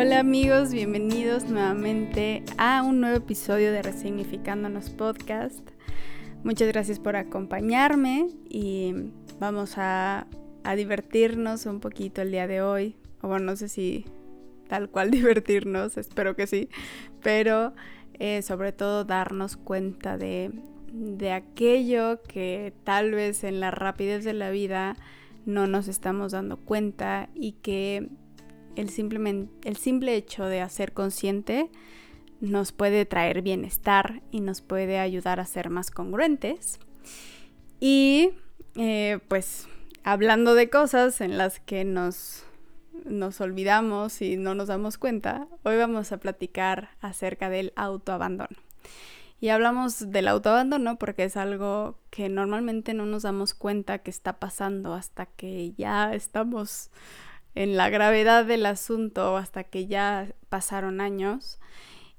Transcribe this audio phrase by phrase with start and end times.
[0.00, 5.60] Hola amigos, bienvenidos nuevamente a un nuevo episodio de Resignificándonos Podcast.
[6.42, 8.94] Muchas gracias por acompañarme y
[9.38, 10.26] vamos a,
[10.74, 12.96] divertirnos un poquito el día de hoy.
[13.20, 14.06] O bueno, no sé si
[14.70, 16.70] tal cual divertirnos, espero que sí,
[17.22, 17.74] pero
[18.14, 20.50] eh, sobre todo darnos cuenta de,
[20.94, 24.96] de aquello que tal vez en la rapidez de la vida
[25.44, 28.08] no nos estamos dando cuenta y que
[28.76, 31.70] el, el simple hecho de hacer consciente
[32.40, 36.80] nos puede traer bienestar y nos puede ayudar a ser más congruentes.
[37.78, 38.30] Y
[38.76, 39.68] eh, pues
[40.04, 42.44] hablando de cosas en las que nos,
[43.04, 48.56] nos olvidamos y no nos damos cuenta, hoy vamos a platicar acerca del autoabandono.
[49.42, 54.38] Y hablamos del autoabandono porque es algo que normalmente no nos damos cuenta que está
[54.38, 56.90] pasando hasta que ya estamos
[57.54, 61.58] en la gravedad del asunto, hasta que ya pasaron años.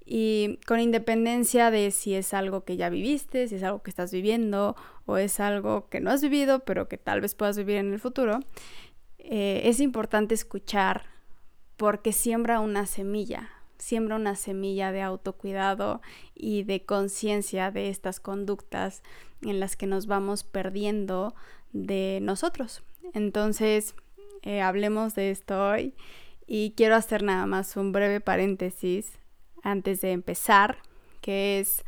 [0.05, 4.11] Y con independencia de si es algo que ya viviste, si es algo que estás
[4.11, 7.93] viviendo o es algo que no has vivido pero que tal vez puedas vivir en
[7.93, 8.39] el futuro,
[9.19, 11.05] eh, es importante escuchar
[11.77, 16.02] porque siembra una semilla, siembra una semilla de autocuidado
[16.35, 19.03] y de conciencia de estas conductas
[19.41, 21.33] en las que nos vamos perdiendo
[21.73, 22.83] de nosotros.
[23.13, 23.95] Entonces,
[24.44, 25.94] eh, hablemos de esto hoy
[26.47, 29.20] y quiero hacer nada más un breve paréntesis
[29.64, 30.78] antes de empezar,
[31.22, 31.86] que es,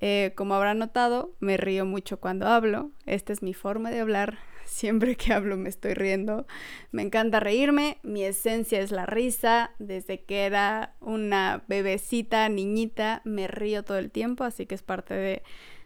[0.00, 4.38] eh, como habrán notado, me río mucho cuando hablo, esta es mi forma de hablar,
[4.64, 6.46] Siempre que hablo me estoy riendo.
[6.90, 7.98] Me encanta reírme.
[8.02, 9.70] Mi esencia es la risa.
[9.78, 14.44] Desde que era una bebecita, niñita, me río todo el tiempo.
[14.44, 15.42] Así que es parte de,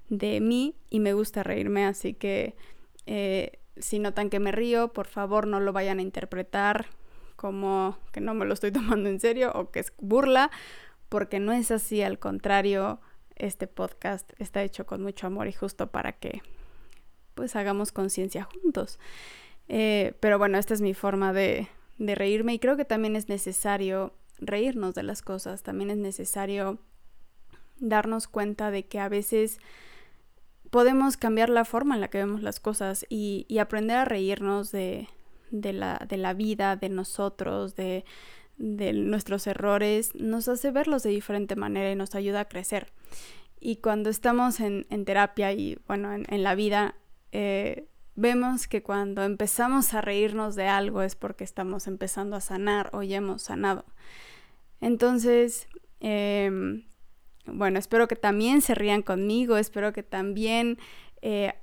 [0.09, 1.85] de mí y me gusta reírme.
[1.85, 2.55] Así que
[3.07, 6.87] eh, si notan que me río, por favor no lo vayan a interpretar
[7.37, 10.51] como que no me lo estoy tomando en serio o que es burla.
[11.09, 12.03] Porque no es así.
[12.03, 13.01] Al contrario,
[13.37, 16.43] este podcast está hecho con mucho amor y justo para que
[17.35, 18.99] pues hagamos conciencia juntos.
[19.69, 21.69] Eh, pero bueno, esta es mi forma de,
[21.99, 26.79] de reírme y creo que también es necesario reírnos de las cosas, también es necesario
[27.79, 29.59] darnos cuenta de que a veces
[30.71, 35.09] podemos cambiar la forma en la que vemos las cosas y, aprender a reírnos de,
[35.51, 38.05] la, vida, de nosotros, de,
[38.59, 42.93] nuestros errores, nos hace verlos de diferente manera y nos ayuda a crecer.
[43.61, 46.95] Y cuando estamos en, terapia y bueno, en, en la vida,
[47.33, 52.91] eh, vemos que cuando empezamos a reírnos de algo es porque estamos empezando a sanar
[52.93, 53.85] o ya hemos sanado.
[54.81, 55.69] Entonces,
[56.01, 56.88] em,
[57.53, 60.79] bueno, espero que también se rían conmigo, espero que también
[61.23, 61.55] eh,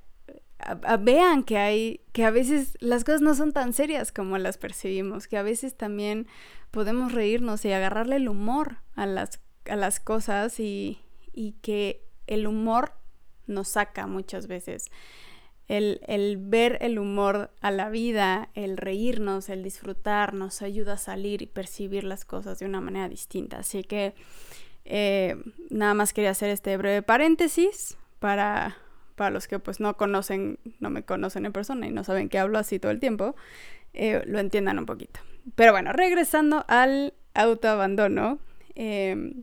[1.00, 5.26] vean que hay, que a veces las cosas no son tan serias como las percibimos,
[5.26, 6.26] que a veces también
[6.70, 11.00] podemos reírnos y agarrarle el humor a las, a las cosas y,
[11.32, 12.92] y que el humor
[13.46, 14.90] nos saca muchas veces
[15.68, 21.42] el, ver el humor a la vida, el reírnos, el disfrutar, nos ayuda a salir
[21.42, 23.58] y percibir las cosas de una manera distinta.
[23.58, 24.14] Así que
[24.88, 25.36] eh,
[25.68, 28.76] nada más quería hacer este breve paréntesis para,
[29.16, 32.38] para los que pues no conocen, no me conocen en persona y no saben que
[32.38, 33.34] hablo así todo el tiempo,
[33.94, 35.18] eh, lo entiendan un poquito.
[35.56, 38.38] Pero bueno, regresando al autoabandono,
[38.76, 39.34] eh,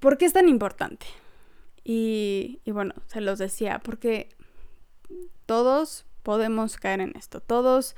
[0.00, 1.06] ¿por qué es tan importante?
[1.84, 4.30] Y, bueno, se los decía, porque
[5.46, 7.94] todos podemos caer en esto, todos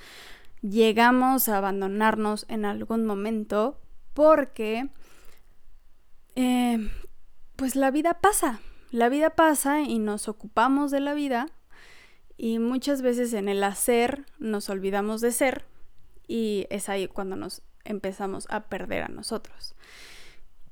[0.60, 3.80] llegamos a abandonarnos en algún momento
[4.12, 4.88] porque
[6.36, 6.90] eh,
[7.56, 8.60] pues la vida pasa,
[8.90, 11.48] la vida pasa y nos ocupamos de la vida
[12.36, 15.64] y muchas veces en el hacer nos olvidamos de ser
[16.28, 19.74] y es ahí cuando nos empezamos a perder a nosotros.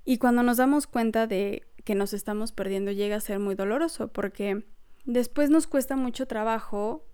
[0.04, 4.08] Y cuando nos damos cuenta de que nos estamos perdiendo llega a ser muy doloroso
[4.08, 4.64] porque
[5.04, 7.06] después nos cuesta mucho trabajo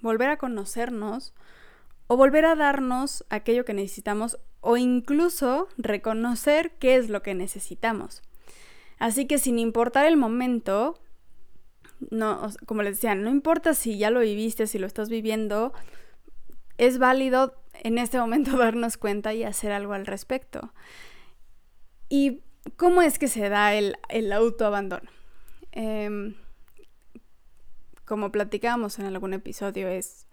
[0.00, 1.34] volver a conocernos
[2.06, 8.22] o volver a darnos aquello que necesitamos o incluso reconocer qué es lo que necesitamos.
[8.98, 10.98] Así que sin importar el momento,
[12.10, 15.72] no, como les decía, no importa si ya lo viviste, si lo estás viviendo,
[16.76, 20.72] es válido en este momento darnos cuenta y hacer algo al respecto.
[22.08, 22.42] Y
[22.76, 23.96] ¿Cómo es que se da el,
[24.32, 25.08] autoabandono?
[25.72, 26.34] Em,
[28.04, 30.26] como platicábamos en algún episodio, es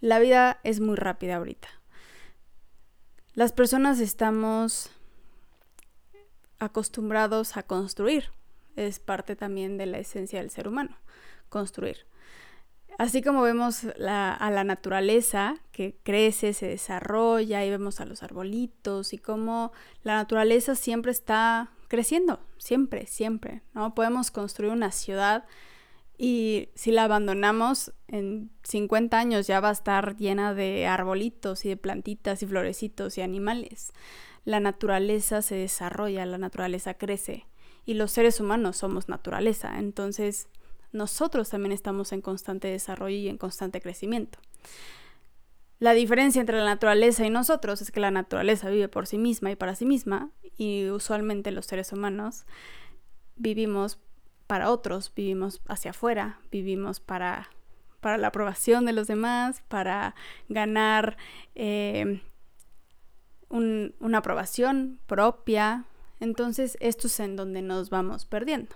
[0.00, 1.68] la vida es muy rápida ahorita.
[3.34, 4.90] Las personas estamos
[6.58, 8.30] acostumbrados a construir.
[8.76, 10.96] Es parte también de la esencia del ser humano,
[11.48, 12.06] construir.
[12.98, 19.12] Así como vemos a la naturaleza que crece, se desarrolla y vemos a los arbolitos
[19.12, 19.72] y cómo
[20.02, 23.94] la naturaleza siempre está creciendo, siempre, siempre, ¿no?
[23.94, 25.44] Podemos construir una ciudad
[26.22, 31.70] y si la abandonamos en 50 años ya va a estar llena de arbolitos y
[31.70, 33.94] de plantitas y florecitos y animales.
[34.44, 37.46] La naturaleza se desarrolla, la naturaleza crece
[37.86, 39.78] y los seres humanos somos naturaleza.
[39.78, 40.48] Entonces
[40.92, 44.40] nosotros también estamos en constante desarrollo y en constante crecimiento.
[45.78, 49.52] La diferencia entre la naturaleza y nosotros es que la naturaleza vive por sí misma
[49.52, 50.28] y para sí misma,
[50.58, 52.44] y usualmente los seres humanos
[53.36, 53.98] vivimos
[54.50, 57.50] para otros, vivimos hacia afuera, vivimos para,
[58.00, 60.16] para la aprobación de los demás, para
[60.48, 61.16] ganar
[61.54, 62.20] eh,
[63.48, 65.84] una aprobación propia.
[66.18, 68.74] Entonces, esto es en donde nos vamos perdiendo.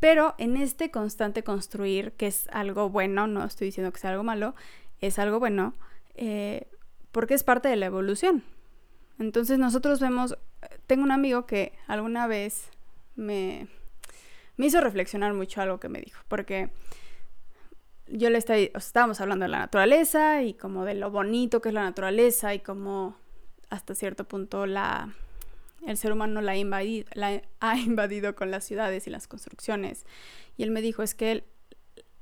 [0.00, 4.24] Pero en este constante construir, que es algo bueno, no estoy diciendo que sea algo
[4.24, 4.54] malo,
[5.02, 5.74] es algo bueno,
[6.14, 6.70] eh,
[7.12, 8.44] porque es parte de la evolución.
[9.18, 10.38] Entonces nosotros vemos,
[10.86, 12.70] tengo un amigo que alguna vez
[13.14, 13.68] me,
[14.56, 16.70] me hizo reflexionar mucho algo que me dijo, porque
[18.08, 21.74] yo le estaba, estábamos hablando de la naturaleza y como de lo bonito que es
[21.74, 23.16] la naturaleza y como
[23.68, 25.12] hasta cierto punto la,
[25.86, 30.06] el ser humano la invadido, la ha invadido con las ciudades y las construcciones.
[30.56, 31.44] Y él me dijo, es que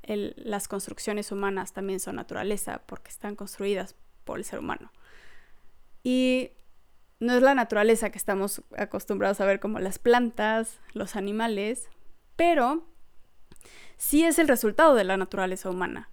[0.07, 4.91] las construcciones humanas también son naturaleza porque están construidas por el ser humano.
[6.03, 6.51] Y
[7.19, 11.89] no es la naturaleza que estamos acostumbrados a ver como las plantas, los animales,
[12.35, 12.87] pero
[13.97, 16.09] sí es el resultado de la naturaleza humana.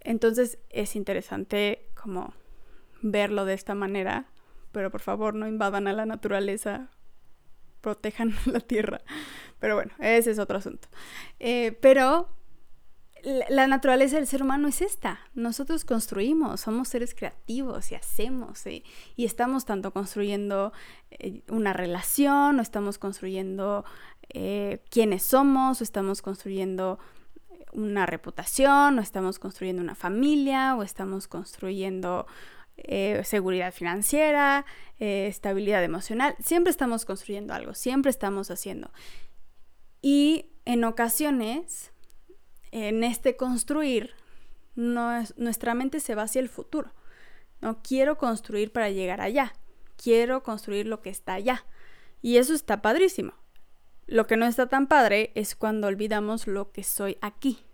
[0.00, 2.34] Entonces es interesante como
[3.02, 4.26] verlo de esta manera
[4.76, 6.90] pero por favor no invadan a la naturaleza,
[7.80, 9.00] protejan la tierra.
[9.58, 10.86] Pero bueno, ese es otro asunto.
[11.40, 12.28] Eh, pero
[13.48, 15.18] la naturaleza del ser humano es esta.
[15.32, 18.66] Nosotros construimos, somos seres creativos y hacemos.
[18.66, 18.84] y
[19.24, 20.74] estamos tanto construyendo
[21.10, 23.86] eh, una relación, o estamos construyendo
[24.30, 26.98] eh, quiénes somos, o estamos construyendo
[27.72, 32.26] una reputación, o estamos construyendo una familia, o estamos construyendo
[32.78, 34.66] eh, seguridad financiera,
[34.98, 36.36] eh, estabilidad emocional.
[36.42, 38.90] Siempre estamos construyendo algo, siempre estamos haciendo.
[40.02, 41.92] Y en ocasiones,
[42.72, 44.14] en este construir,
[44.74, 46.92] nuestra mente se va hacia el futuro.
[47.62, 49.54] No quiero construir para llegar allá,
[49.96, 51.64] quiero construir lo que está allá.
[52.20, 53.32] Y eso está padrísimo.
[54.06, 57.66] Lo que no está tan padre es cuando olvidamos lo que soy aquí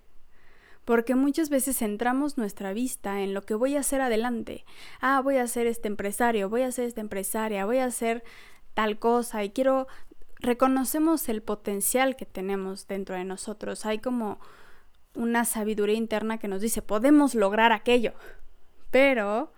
[0.85, 4.65] porque muchas veces centramos nuestra vista en lo que voy a hacer adelante.
[5.01, 8.25] Ah, voy a ser este empresario, voy a ser esta empresaria, voy a hacer
[8.75, 9.87] tal cosa y quiero
[10.41, 13.87] reconocemos el potencial que tenemos dentro de nosotros.
[13.87, 14.41] Hay como
[15.15, 18.15] una sabiduría interna que nos dice, podemos lograr aquello,
[18.91, 19.53] pero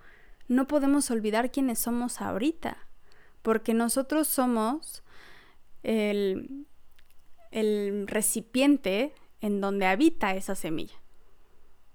[0.46, 2.76] no podemos olvidar quiénes somos ahorita,
[3.40, 5.02] porque nosotros somos
[5.84, 6.66] el,
[7.50, 10.96] el recipiente en donde habita esa semilla.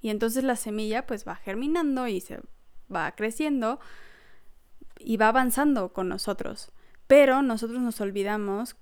[0.01, 2.39] Y entonces la semilla pues va germinando y se
[2.94, 3.80] va creciendo
[4.97, 6.71] y va avanzando con nosotros.
[7.07, 8.77] Pero nosotros nos olvidamos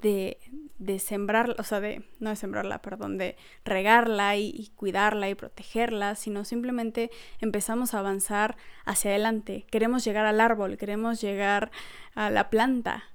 [0.00, 0.38] de,
[0.78, 5.34] de sembrarla, o sea, de, no de sembrarla, perdón, de regarla y, y, cuidarla y
[5.34, 7.10] protegerla, sino simplemente
[7.40, 9.66] empezamos a avanzar hacia adelante.
[9.70, 11.70] Queremos llegar al árbol, queremos llegar
[12.14, 13.11] a la planta.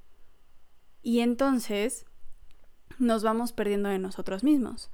[1.07, 2.05] Y entonces
[2.99, 4.89] nos vamos perdiendo de nosotros mismos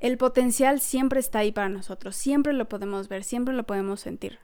[0.00, 4.38] el potencial siempre está ahí para nosotros, siempre lo podemos ver, siempre lo podemos sentir.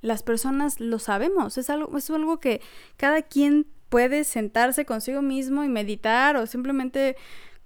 [0.00, 2.60] Las personas lo sabemos, es algo, es algo que
[2.96, 7.16] cada quien puede sentarse consigo mismo y meditar o simplemente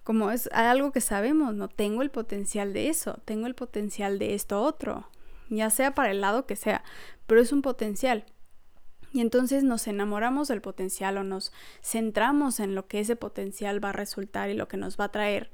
[0.04, 4.34] como es algo que sabemos, no tengo el potencial de eso, tengo el potencial de
[4.34, 5.08] esto otro,
[5.48, 6.84] ya sea para el lado que sea,
[7.26, 8.26] pero es un potencial.
[9.12, 11.52] Y entonces nos enamoramos del potencial o nos
[11.82, 15.12] centramos en lo que ese potencial va a resultar y lo que nos va a
[15.12, 15.50] traer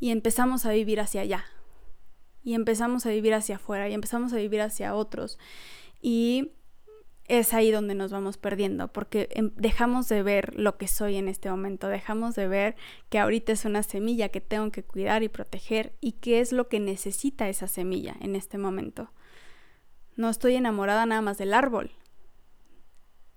[0.00, 1.44] y empezamos a vivir hacia allá.
[2.42, 5.38] Y empezamos a vivir hacia afuera y empezamos a vivir hacia otros.
[6.00, 6.52] Y
[7.28, 11.28] es ahí donde nos vamos perdiendo, porque em, dejamos de ver lo que soy en
[11.28, 12.76] este momento, dejamos de ver
[13.08, 16.68] que ahorita es una semilla que tengo que cuidar y proteger y qué es lo
[16.68, 19.12] que necesita esa semilla en este momento.
[20.16, 21.92] No estoy enamorada nada más del árbol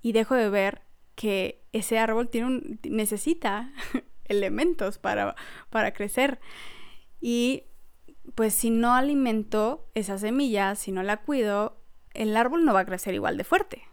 [0.03, 0.83] y dejo de ver
[1.15, 3.73] que ese árbol tiene necesita
[4.25, 5.35] elementos para,
[5.71, 6.39] para crecer.
[7.19, 7.63] Y
[8.35, 11.77] pues si no alimento esa semilla, si no la cuido,
[12.13, 13.83] el árbol no va a crecer igual de fuerte,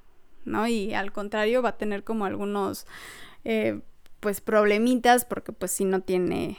[0.45, 0.67] ¿no?
[0.67, 2.87] Y al contrario va a tener como algunos,
[3.45, 3.81] eh,
[4.21, 6.59] pues, problemitas porque pues si no tiene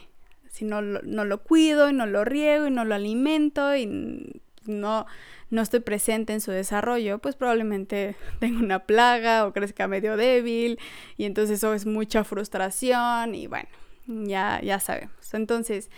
[0.49, 5.05] si no, no lo cuido y no lo riego y no lo alimento y no,
[5.49, 10.79] no estoy presente en su desarrollo, pues probablemente tenga una plaga o crezca medio débil
[11.17, 13.69] y entonces eso es mucha frustración y bueno,
[14.07, 15.33] ya, ya sabemos.
[15.33, 15.89] Entonces,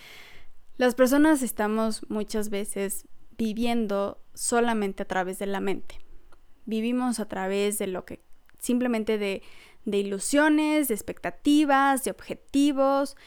[0.78, 6.00] las personas estamos muchas veces viviendo solamente a través de la mente.
[6.66, 8.22] Vivimos a través de lo que
[8.60, 9.44] simplemente de,
[9.86, 13.18] de ilusiones, de expectativas, de objetivos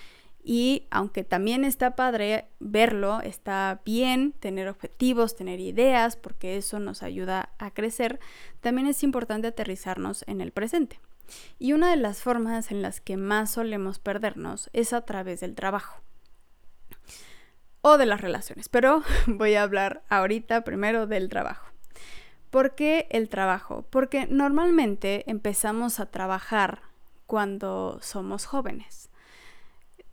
[0.49, 7.03] y aunque también está padre verlo, está bien tener objetivos, tener ideas, porque eso nos
[7.03, 8.21] ayuda a crecer,
[8.61, 11.01] también es importante aterrizarnos en el presente.
[11.59, 15.57] Y una de las formas en las que más solemos perdernos es a través del
[15.57, 16.01] trabajo
[17.81, 21.67] o de las relaciones, pero voy a hablar ahorita primero del trabajo.
[22.51, 23.85] ¿Por qué el trabajo?
[23.91, 26.83] Porque normalmente empezamos a trabajar
[27.27, 29.11] cuando somos jóvenes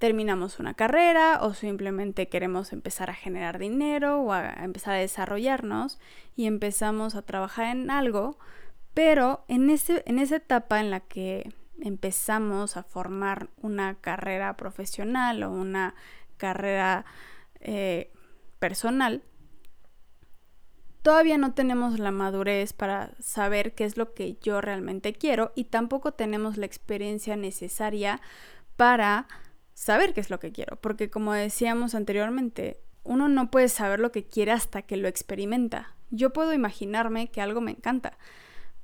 [0.03, 5.97] terminamos una carrera o simplemente queremos empezar a generar dinero o a empezar a desarrollarnos
[6.35, 8.37] y empezamos a trabajar en algo,
[8.93, 15.41] pero en, ese, en esa etapa en la que empezamos a formar una carrera profesional
[15.41, 15.95] o una
[16.35, 17.05] carrera
[17.61, 18.11] eh,
[18.59, 19.23] personal,
[21.01, 25.63] todavía no tenemos la madurez para saber qué es lo que yo realmente quiero y
[25.63, 28.19] tampoco tenemos la experiencia necesaria
[28.75, 29.27] para
[29.73, 34.11] saber qué es lo que quiero, porque como decíamos anteriormente, uno no puede saber lo
[34.11, 35.95] que quiere hasta que lo experimenta.
[36.09, 38.17] Yo puedo imaginarme que algo me encanta,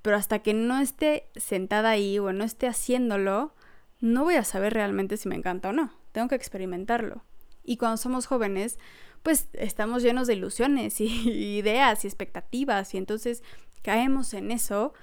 [0.02, 3.54] pero hasta que no esté sentada ahí o no esté haciéndolo,
[4.00, 5.94] no voy a saber realmente si me encanta o no.
[6.12, 7.24] Tengo que experimentarlo.
[7.64, 8.80] Y cuando somos jóvenes,
[9.24, 11.06] pues estamos llenos de ilusiones y
[11.58, 13.44] ideas y expectativas y entonces
[13.82, 14.94] caemos en eso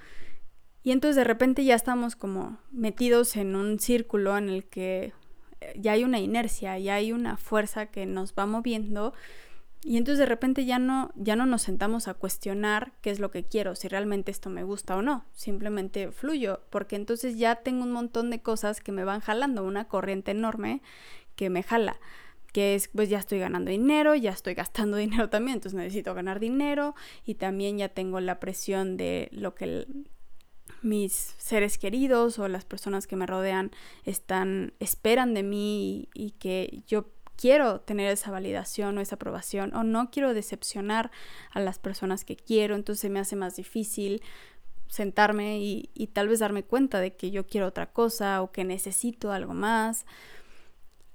[0.83, 5.13] y entonces de repente ya estamos como metidos en un círculo en el que
[5.75, 9.13] ya hay una inercia, ya hay una fuerza que nos va moviendo
[9.83, 13.31] y entonces de repente ya no, ya no nos sentamos a cuestionar qué es lo
[13.31, 17.83] que quiero, si realmente esto me gusta o no, simplemente fluyo, porque entonces ya tengo
[17.83, 20.81] un montón de cosas que me van jalando, una corriente enorme
[21.35, 21.99] que me jala
[22.57, 26.39] que es pues ya estoy ganando dinero, ya estoy gastando dinero también, entonces necesito ganar
[26.39, 29.85] dinero y también ya tengo la presión de lo que
[30.87, 33.71] mis seres queridos o las personas que me rodean
[34.03, 39.83] están esperan de mí y, que yo quiero tener esa validación o esa aprobación o
[39.83, 41.11] no quiero decepcionar
[41.51, 44.21] a las personas que quiero, entonces me hace más difícil
[44.87, 48.63] sentarme y, y, tal vez darme cuenta de que yo quiero otra cosa o que
[48.63, 50.05] necesito algo más.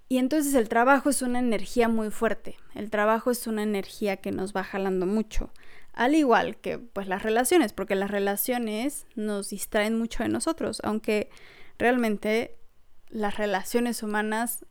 [0.09, 4.31] Y entonces el trabajo es una energía muy fuerte, el trabajo es una energía que
[4.31, 5.51] nos va jalando mucho.
[5.93, 11.31] Al igual que pues las relaciones, porque las relaciones nos distraen mucho de nosotros, aunque
[11.79, 12.57] realmente
[13.09, 14.65] las relaciones humanas,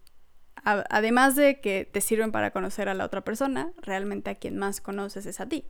[0.63, 4.82] además de que te sirven para conocer a la otra persona, realmente a quien más
[4.82, 5.66] conoces es a ti.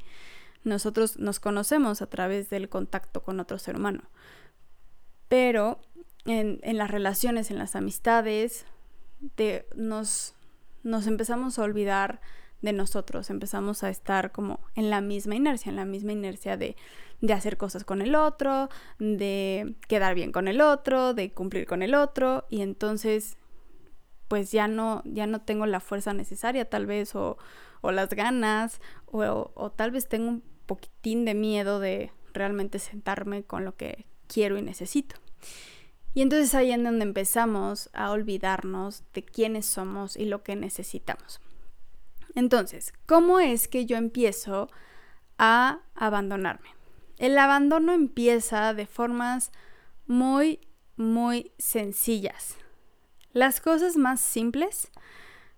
[0.64, 4.04] Nosotros nos conocemos a través del contacto con otro ser humano.
[5.28, 5.82] Pero
[6.26, 8.66] en, en las relaciones, en las amistades,
[9.38, 10.34] de, nos,
[10.84, 12.22] nos empezamos a olvidar
[12.62, 16.76] de nosotros, empezamos a estar como en la misma inercia, en la misma inercia de,
[17.22, 21.82] de hacer cosas con el otro, de quedar bien con el otro, de cumplir con
[21.82, 23.38] el otro y entonces
[24.28, 27.38] pues ya no, ya no tengo la fuerza necesaria tal vez o,
[27.82, 33.44] o las ganas o, o tal vez tengo un poquitín de miedo de realmente sentarme
[33.44, 35.18] con lo que quiero y necesito.
[36.14, 41.42] Y entonces ahí en donde empezamos a olvidarnos de quiénes somos y lo que necesitamos.
[42.36, 44.70] Entonces, ¿cómo es que yo empiezo
[45.38, 46.70] a abandonarme?
[47.18, 49.52] El abandono empieza de formas
[50.08, 50.60] muy,
[50.96, 52.58] muy sencillas.
[53.34, 54.92] Las cosas más simples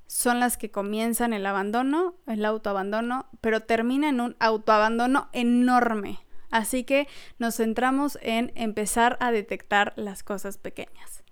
[0.07, 6.19] son las que comienzan el abandono, el autoabandono, pero termina en un autoabandono enorme.
[6.51, 7.07] Así que
[7.39, 11.23] nos centramos en empezar a detectar las cosas pequeñas.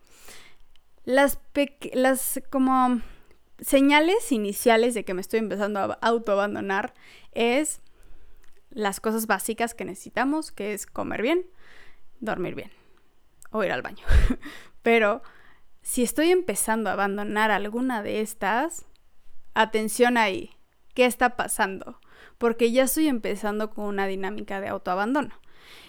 [1.03, 1.39] Las,
[1.93, 3.01] las como
[3.61, 6.93] señales iniciales de que me estoy empezando a autoabandonar
[7.31, 7.81] es
[8.69, 11.45] las cosas básicas que necesitamos, que es comer bien,
[12.19, 12.71] dormir bien
[13.51, 14.03] o ir al baño.
[14.81, 15.21] Pero
[15.81, 18.85] si estoy empezando a abandonar alguna de estas,
[19.53, 20.51] atención ahí,
[20.93, 21.99] ¿qué está pasando?
[22.37, 25.39] Porque ya estoy empezando con una dinámica de autoabandono.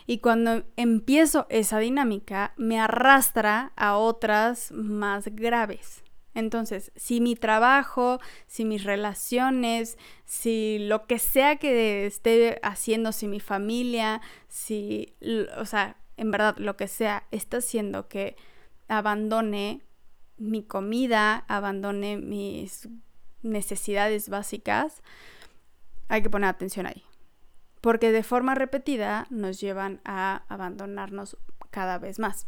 [0.06, 6.02] Y cuando empiezo esa dinámica, me arrastra a otras más graves.
[6.34, 13.28] Entonces, si mi trabajo, si mis relaciones, si lo que sea que esté haciendo, si
[13.28, 15.14] mi familia, si,
[15.58, 18.36] o sea, en verdad, lo que sea, está haciendo que
[18.88, 19.82] abandone
[20.38, 22.88] mi comida, abandone mis
[23.42, 25.02] necesidades básicas,
[26.08, 27.04] hay que poner atención ahí.
[27.80, 31.36] Porque de forma repetida nos llevan a abandonarnos
[31.70, 32.46] cada vez más.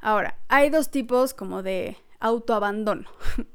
[0.00, 3.08] Ahora, hay dos tipos como de autoabandono.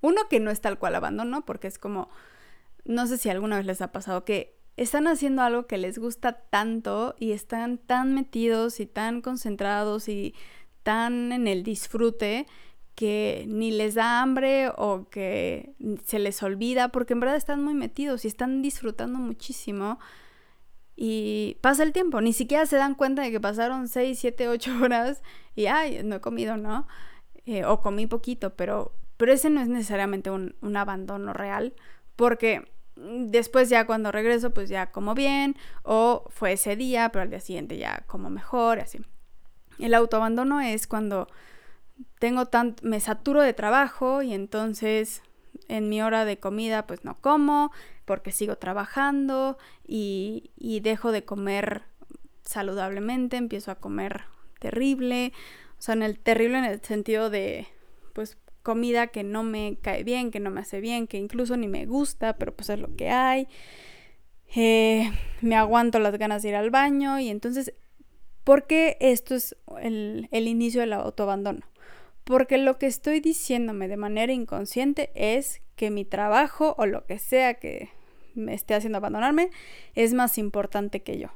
[0.00, 2.08] Uno que no es tal cual abandono, porque es como,
[2.84, 6.32] no sé si alguna vez les ha pasado que están haciendo algo que les gusta
[6.32, 10.34] tanto y están tan metidos y tan concentrados y
[10.84, 12.46] tan en el disfrute
[12.94, 17.74] que ni les da hambre o que se les olvida, porque en verdad están muy
[17.74, 19.98] metidos y están disfrutando muchísimo.
[20.94, 24.70] Y pasa el tiempo, ni siquiera se dan cuenta de que pasaron 6, 7, 8
[24.80, 25.22] horas
[25.56, 26.86] y, ay, no he comido, ¿no?
[27.46, 31.74] Eh, o comí poquito, pero, pero ese no es necesariamente un, un abandono real,
[32.16, 37.30] porque después ya cuando regreso, pues ya como bien, o fue ese día, pero al
[37.30, 39.00] día siguiente ya como mejor, así.
[39.78, 41.28] El autoabandono es cuando
[42.18, 45.22] tengo tan, me saturo de trabajo y entonces
[45.68, 47.72] en mi hora de comida pues no como
[48.04, 51.82] porque sigo trabajando y, y dejo de comer
[52.44, 54.24] saludablemente, empiezo a comer
[54.58, 55.32] terrible,
[55.84, 57.66] sea, en el terrible en el sentido de
[58.12, 61.68] pues comida que no me cae bien, que no me hace bien, que incluso ni
[61.68, 63.48] me gusta, pero pues es lo que hay.
[64.56, 65.10] Eh,
[65.40, 67.74] me aguanto las ganas de ir al baño y entonces,
[68.44, 71.66] ¿por qué esto es el, el inicio del autoabandono?
[72.24, 77.18] porque lo que estoy diciéndome de manera inconsciente es que mi trabajo o lo que
[77.18, 77.90] sea que
[78.34, 79.50] me esté haciendo abandonarme
[79.94, 81.28] es más importante que yo.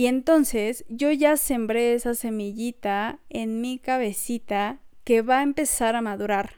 [0.00, 6.00] Y entonces yo ya sembré esa semillita en mi cabecita que va a empezar a
[6.00, 6.54] madurar.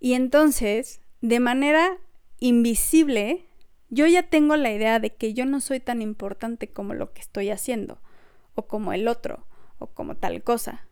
[0.00, 1.96] Y entonces, de manera
[2.38, 3.46] invisible,
[3.88, 7.22] yo ya tengo la idea de que yo no soy tan importante como lo que
[7.22, 8.02] estoy haciendo,
[8.54, 9.46] o como el otro,
[9.78, 10.86] o como tal cosa.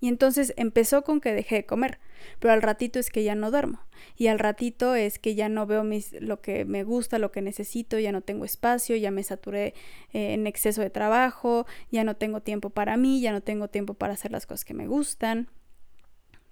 [0.00, 2.00] Y entonces empezó con que dejé de comer,
[2.38, 3.80] pero al ratito es que ya no duermo.
[4.16, 7.42] Y al ratito es que ya no veo mis, lo que me gusta, lo que
[7.42, 9.74] necesito, ya no tengo espacio, ya me saturé
[10.12, 13.94] eh, en exceso de trabajo, ya no tengo tiempo para mí, ya no tengo tiempo
[13.94, 15.48] para hacer las cosas que me gustan.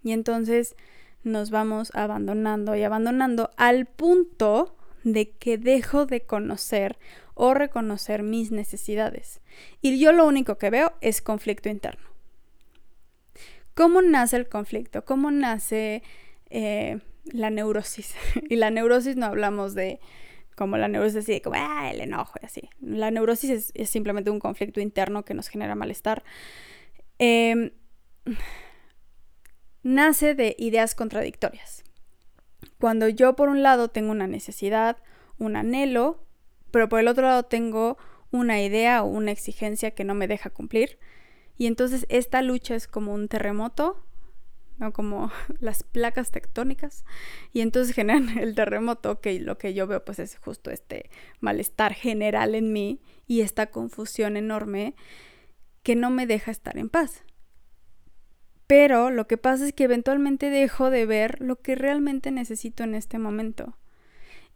[0.03, 0.77] Y entonces
[1.23, 6.99] nos vamos abandonando y abandonando al punto de que dejo de conocer
[7.35, 9.40] o reconocer mis necesidades.
[9.81, 12.12] Y yo lo único que veo es conflicto interno.
[13.83, 15.05] ¿Cómo nace el conflicto?
[15.05, 16.05] ¿Cómo nace
[16.51, 18.14] eh, la neurosis?
[18.49, 19.99] y la neurosis no hablamos de
[20.55, 22.71] como la neurosis así, como ah, el enojo y así.
[22.81, 26.23] La neurosis es, simplemente un conflicto interno que nos genera malestar.
[27.18, 27.73] Em,
[29.83, 31.83] nace de ideas contradictorias.
[32.79, 34.99] Cuando yo por un lado tengo una necesidad,
[35.38, 36.25] un anhelo,
[36.71, 37.99] pero por el otro lado tengo
[38.31, 41.01] una idea o una exigencia que no me deja cumplir,
[41.62, 43.96] y entonces esta lucha es como un terremoto,
[44.79, 44.92] ¿no?
[44.92, 47.05] Como las placas tectónicas.
[47.53, 51.94] Y entonces generan el terremoto, que lo que yo veo pues es justo este malestar
[51.94, 54.96] general en mí y esta confusión enorme
[55.85, 57.22] que no me deja estar en paz.
[58.66, 62.96] Pero lo que pasa es que eventualmente dejo de ver lo que realmente necesito en
[62.96, 63.79] este momento.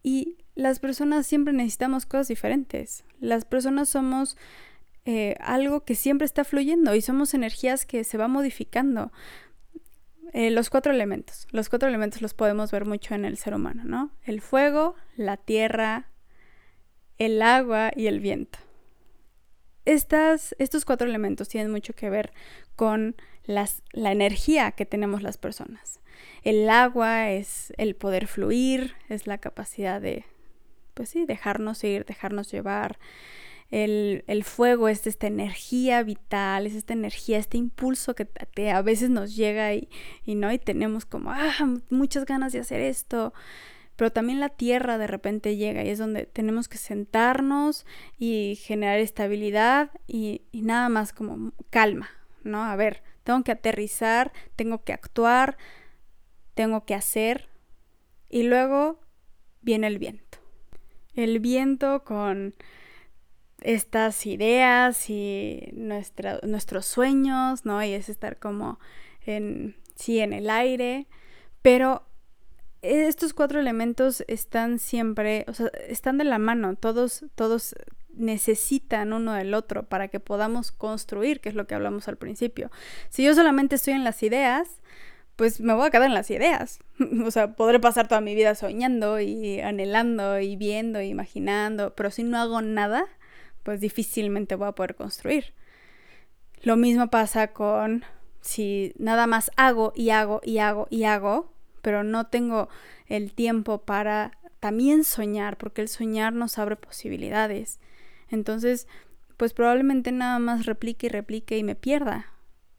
[0.03, 3.05] Y las personas siempre necesitamos cosas diferentes.
[3.21, 4.37] Las personas somos
[5.07, 9.13] eh, algo que siempre está fluyendo y somos energías que se va modificando.
[10.33, 11.47] Eh, los cuatro elementos.
[11.53, 14.11] Los cuatro elementos los podemos ver mucho en el ser humano, ¿no?
[14.25, 16.09] El fuego, la tierra,
[17.19, 18.59] el agua y el viento.
[19.85, 22.33] Estas, estos cuatro elementos tienen mucho que ver
[22.75, 23.15] con
[23.45, 26.01] las, la energía que tenemos las personas.
[26.43, 30.25] El agua es el poder fluir, es la capacidad de,
[30.95, 32.99] pues sí, dejarnos ir, dejarnos llevar.
[33.71, 38.29] El, fuego es esta energía vital, es esta energía, este impulso que,
[38.71, 39.89] a veces nos llega y,
[40.27, 41.53] no, y tenemos como, ah,
[41.91, 43.35] muchas ganas de hacer esto.
[43.97, 47.87] Pero también la tierra de repente llega y es donde tenemos que sentarnos
[48.19, 52.11] y generar estabilidad y, y nada más como calma,
[52.45, 52.63] ¿no?
[52.63, 55.57] A ver, tengo que aterrizar, tengo que actuar,
[56.55, 57.49] tengo que hacer
[58.29, 59.01] y luego
[59.63, 60.39] viene el viento.
[61.15, 62.55] El viento con
[63.63, 67.83] estas ideas y nuestros sueños, ¿no?
[67.83, 68.79] Y es estar como
[69.25, 71.07] en, sí, en el aire,
[71.63, 72.07] pero
[72.83, 77.75] estos cuatro elementos están siempre, o sea, están de la mano, todos, todos
[78.13, 82.71] necesitan uno del otro para que podamos construir, que es lo que hablamos al principio.
[83.09, 84.81] Si yo solamente estoy en las ideas,
[85.37, 86.81] pues me voy a quedar en las ideas.
[87.25, 92.11] o sea, podré pasar toda mi vida soñando y anhelando y viendo y imaginando, pero
[92.11, 93.07] si no hago nada,
[93.67, 95.53] pues difícilmente voy a poder construir.
[96.63, 98.05] Lo mismo pasa con
[98.41, 101.53] si nada más hago y hago y hago y hago,
[101.83, 102.69] pero no tengo
[103.07, 107.81] el tiempo para también soñar, porque el soñar nos abre posibilidades.
[108.31, 108.87] Entonces,
[109.37, 112.27] pues probablemente nada más replique y replique y me pierda.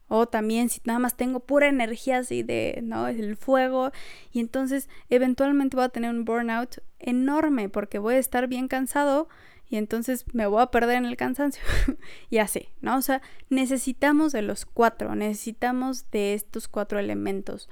[0.08, 3.08] O también si nada más tengo pura energía así de, ¿no?
[3.08, 3.92] El fuego.
[4.32, 9.28] Y entonces eventualmente voy a tener un burnout enorme porque voy a estar bien cansado
[9.68, 11.62] y entonces me voy a perder en el cansancio.
[12.30, 12.96] y así, ¿no?
[12.96, 17.68] O sea, necesitamos de los cuatro, necesitamos de estos cuatro elementos.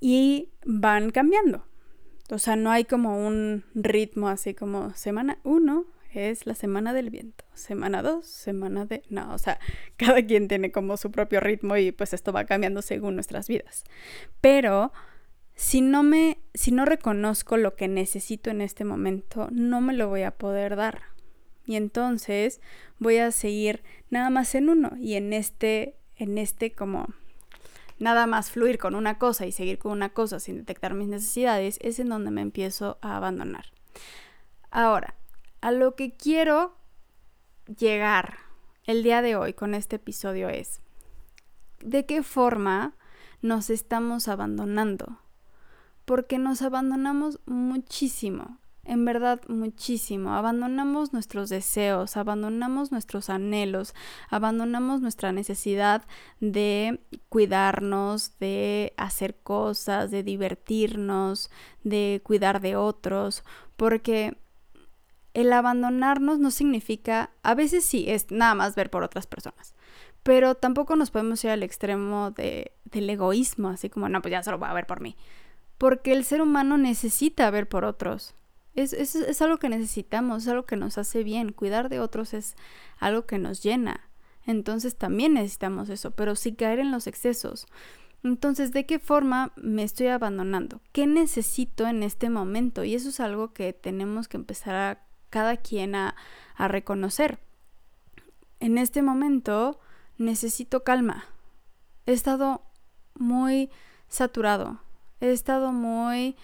[0.00, 1.66] Y van cambiando.
[2.30, 7.10] O sea, no hay como un ritmo así como semana uno, es la semana del
[7.10, 7.44] viento.
[7.54, 9.02] Semana 2, semana de...
[9.08, 9.58] No, o sea,
[9.96, 13.84] cada quien tiene como su propio ritmo y pues esto va cambiando según nuestras vidas.
[14.40, 14.92] Pero
[15.60, 20.08] si no me, si no reconozco lo que necesito en este momento, no me lo
[20.08, 21.02] voy a poder dar.
[21.66, 22.62] Y entonces
[22.98, 27.08] voy a seguir nada más en uno y en este, en este como
[27.98, 31.76] nada más fluir con una cosa y seguir con una cosa sin detectar mis necesidades,
[31.82, 33.66] es en donde me empiezo a abandonar.
[34.70, 35.14] Ahora,
[35.60, 36.74] a lo que quiero
[37.66, 38.38] llegar
[38.84, 40.80] el día de hoy con este episodio es,
[41.80, 42.96] ¿de qué forma
[43.42, 45.19] nos estamos abandonando?
[46.10, 50.34] Porque nos abandonamos muchísimo, en verdad muchísimo.
[50.34, 53.94] Abandonamos nuestros deseos, abandonamos nuestros anhelos,
[54.28, 56.02] abandonamos nuestra necesidad
[56.40, 61.48] de cuidarnos, de hacer cosas, de divertirnos,
[61.84, 63.44] de cuidar de otros,
[63.76, 64.36] porque
[65.32, 69.76] el abandonarnos no significa, a veces sí, es nada más ver por otras personas,
[70.24, 74.42] pero tampoco nos podemos ir al extremo de, del egoísmo, así como, no, pues ya
[74.42, 75.16] solo voy a ver por mí,
[75.80, 78.34] porque el ser humano necesita ver por otros.
[78.74, 81.52] Es, es, es algo que necesitamos, es algo que nos hace bien.
[81.52, 82.54] Cuidar de otros es
[82.98, 84.10] algo que nos llena.
[84.44, 87.66] Entonces también necesitamos eso, pero sin caer en los excesos.
[88.22, 90.82] Entonces, ¿de qué forma me estoy abandonando?
[90.92, 92.84] ¿Qué necesito en este momento?
[92.84, 96.14] Y eso es algo que tenemos que empezar a cada quien a,
[96.58, 97.38] reconocer.
[98.58, 99.80] En este momento
[100.18, 101.24] necesito calma.
[102.04, 102.60] He estado
[103.14, 103.70] muy
[104.08, 104.82] saturado,
[105.20, 106.36] he estado muy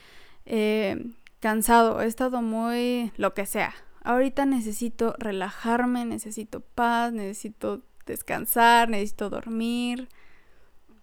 [0.44, 3.74] eh, cansado, he estado muy lo que sea.
[4.02, 10.08] Ahorita necesito relajarme, necesito paz, necesito descansar, necesito dormir.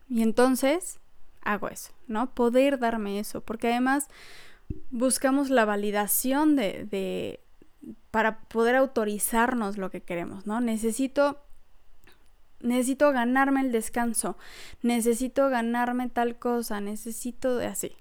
[0.09, 0.99] Y entonces
[1.41, 2.33] hago eso, ¿no?
[2.33, 4.07] Poder darme eso, porque además
[4.91, 7.39] buscamos la validación de,
[8.11, 10.61] para poder autorizarnos lo que queremos, ¿no?
[10.61, 11.41] Necesito
[12.63, 14.37] necesito ganarme el descanso,
[14.81, 17.95] necesito ganarme tal cosa, necesito de así.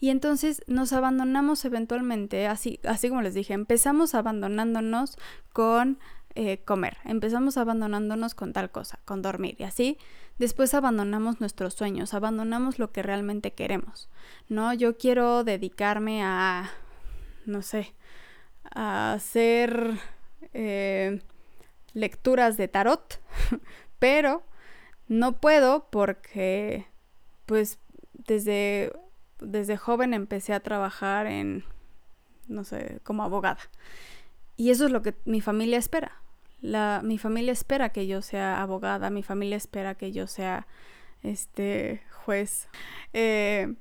[0.00, 5.18] Y entonces nos abandonamos eventualmente, así, así como les dije, empezamos abandonándonos
[5.52, 5.98] con
[6.34, 9.98] eh, comer, empezamos abandonándonos con tal cosa, con dormir y así.
[10.38, 14.08] Después abandonamos nuestros sueños, abandonamos lo que realmente queremos,
[14.48, 14.72] ¿no?
[14.72, 16.70] Yo quiero dedicarme a,
[17.44, 17.92] no sé,
[18.72, 19.98] a hacer
[20.52, 21.22] eh,
[21.92, 23.20] lecturas de tarot,
[23.98, 24.42] pero
[25.08, 26.86] no puedo porque
[27.46, 27.78] pues
[28.12, 28.92] desde,
[29.40, 31.64] desde joven empecé a trabajar en,
[32.46, 33.60] no sé, como abogada.
[34.56, 36.20] Y eso es lo que mi familia espera.
[36.60, 40.66] La, mi familia espera que yo sea abogada, mi familia espera que yo sea
[41.22, 42.68] este juez.
[43.12, 43.74] Eh,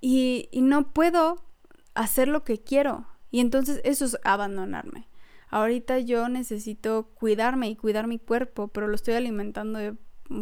[0.00, 1.42] y, y no puedo
[1.94, 3.06] hacer lo que quiero.
[3.30, 5.08] Y entonces eso es abandonarme.
[5.52, 9.94] Ahorita yo necesito cuidarme y cuidar mi cuerpo, pero lo estoy alimentando de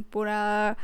[0.09, 0.79] pura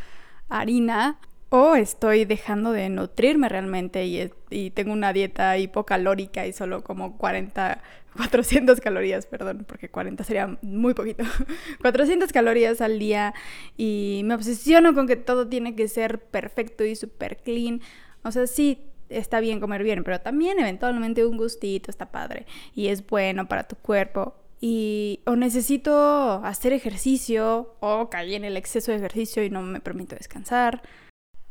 [0.49, 7.17] harina o estoy dejando de nutrirme realmente y, tengo una dieta hipocalórica y solo como
[7.17, 7.81] 40,
[8.17, 11.23] 400 calorías, perdón, porque 40 sería muy poquito,
[11.83, 13.33] 400 calorías al día
[13.77, 17.81] y me obsesiono con que todo tiene que ser perfecto y súper clean.
[18.25, 22.89] O sea, sí, está bien comer bien, pero también eventualmente un gustito está padre y
[22.89, 24.35] es bueno para tu cuerpo.
[24.61, 29.81] Y o necesito hacer ejercicio o caí en el exceso de ejercicio y no me
[29.81, 30.83] permito descansar.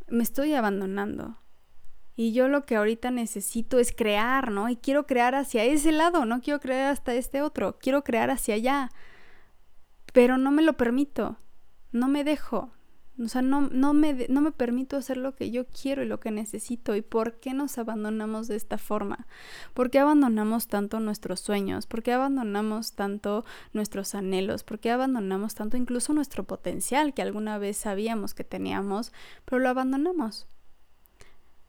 [0.07, 1.37] Me estoy abandonando.
[2.15, 4.69] Y yo lo que ahorita necesito es crear, ¿no?
[4.69, 8.55] Y quiero crear hacia ese lado, no quiero crear hasta este otro, quiero crear hacia
[8.55, 8.89] allá.
[10.13, 11.37] Pero no me lo permito,
[11.91, 12.71] no me dejo,
[13.17, 16.19] o sea, no, no, me, no me permito hacer lo que yo quiero y lo
[16.19, 16.95] que necesito.
[16.95, 19.27] ¿Y por qué nos abandonamos de esta forma?
[19.73, 21.87] ¿Por qué abandonamos tanto nuestros sueños?
[21.87, 24.63] ¿Por qué abandonamos tanto nuestros anhelos?
[24.63, 29.13] ¿Por qué abandonamos tanto incluso nuestro potencial que alguna vez sabíamos que teníamos,
[29.45, 30.47] pero lo abandonamos?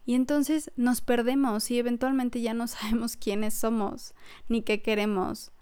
[0.05, 4.15] Y entonces nos perdemos y eventualmente ya no sabemos quiénes somos
[4.49, 5.53] ni qué queremos.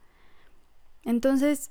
[1.03, 1.71] Entonces,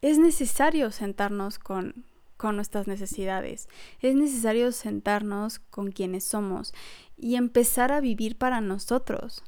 [0.00, 2.04] es necesario sentarnos con,
[2.42, 3.68] con nuestras necesidades.
[4.00, 6.74] Es necesario sentarnos con quienes somos
[7.16, 9.44] y empezar a vivir para nosotros.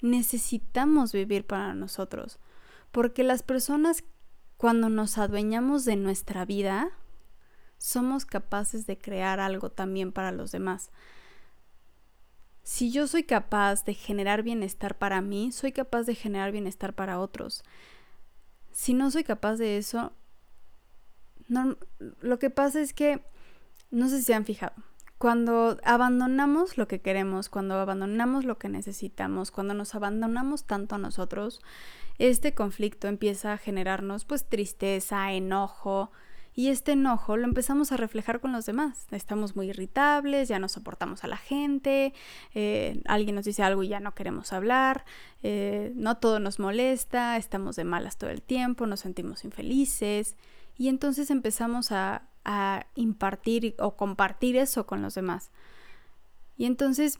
[0.00, 2.38] Necesitamos vivir para nosotros.
[2.92, 4.04] Porque las personas,
[4.56, 6.92] cuando nos adueñamos de nuestra vida,
[7.78, 10.92] somos capaces de crear algo también para los demás.
[12.62, 17.18] Si yo soy capaz de generar bienestar para mí, soy capaz de generar bienestar para
[17.18, 17.64] otros.
[18.70, 20.12] Si no soy capaz de eso,
[21.48, 21.76] no,
[22.20, 23.20] lo que pasa es que,
[23.90, 24.74] no sé si se han fijado,
[25.18, 30.98] cuando abandonamos lo que queremos, cuando abandonamos lo que necesitamos, cuando nos abandonamos tanto a
[30.98, 31.60] nosotros,
[32.18, 36.10] este conflicto empieza a generarnos pues tristeza, enojo,
[36.54, 39.06] y este enojo lo empezamos a reflejar con los demás.
[39.10, 42.14] Estamos muy irritables, ya no soportamos a la gente,
[42.54, 45.04] eh, alguien nos dice algo y ya no queremos hablar,
[45.42, 50.36] eh, no todo nos molesta, estamos de malas todo el tiempo, nos sentimos infelices
[50.76, 55.50] y entonces empezamos a, a impartir o compartir eso con los demás.
[56.56, 57.18] Y entonces,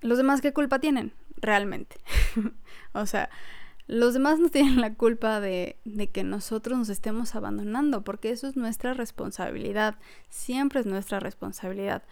[0.00, 1.12] ¿los demás qué culpa tienen?
[1.36, 1.96] Realmente.
[2.92, 3.30] o sea,
[3.86, 8.46] los demás no tienen la culpa de, de, que nosotros nos estemos abandonando, porque eso
[8.46, 9.96] es nuestra responsabilidad,
[10.30, 12.02] siempre es nuestra responsabilidad.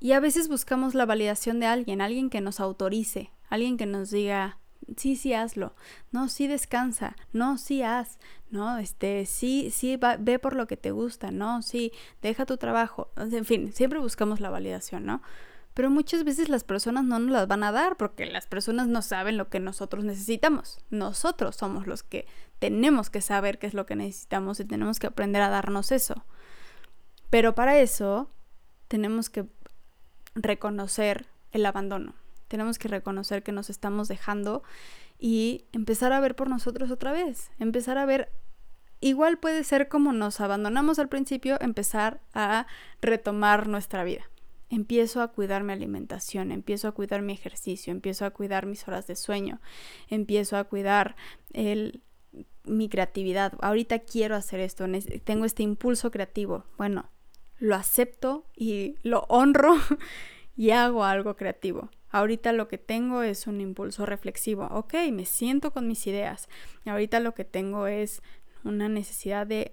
[0.00, 4.10] Y a veces buscamos la validación de alguien, alguien que nos autorice, alguien que nos
[4.10, 4.58] diga,
[4.96, 5.74] sí, sí, hazlo,
[6.12, 8.18] no, sí, descansa, no, sí, haz,
[8.50, 13.10] no, este, sí, sí, ve por lo que te gusta, no, sí, deja tu trabajo,
[13.16, 15.22] en fin, siempre buscamos la validación, ¿no?
[15.78, 19.00] pero muchas veces las personas no nos las van a dar porque las personas no
[19.00, 20.80] saben lo que nosotros necesitamos.
[20.90, 22.26] Nosotros somos los que
[22.58, 26.24] tenemos que saber qué es lo que necesitamos y tenemos que aprender a darnos eso.
[27.30, 28.28] Pero para eso
[28.88, 29.46] tenemos que
[30.34, 32.14] reconocer el abandono.
[32.48, 34.62] Tenemos que reconocer que nos estamos dejando
[35.18, 37.50] y empezar a ver por nosotros otra vez.
[37.58, 38.30] Empezar a ver
[39.00, 42.66] igual puede ser como nos abandonamos al principio, empezar a
[43.00, 44.28] retomar nuestra vida
[44.70, 49.06] empiezo a cuidar mi alimentación, empiezo a cuidar mi ejercicio, empiezo a cuidar mis horas
[49.06, 49.60] de sueño,
[50.08, 51.16] empiezo a cuidar
[51.52, 52.02] el,
[52.64, 53.54] mi creatividad.
[53.60, 54.86] Ahorita quiero hacer esto,
[55.24, 56.64] tengo este impulso creativo.
[56.76, 57.10] Bueno,
[57.58, 59.74] lo acepto y lo honro
[60.56, 61.90] y hago algo creativo.
[62.10, 64.68] Ahorita lo que tengo es un impulso reflexivo.
[64.70, 66.48] Ok, me siento con mis ideas.
[66.86, 68.22] Ahorita lo que tengo es
[68.64, 69.72] una necesidad de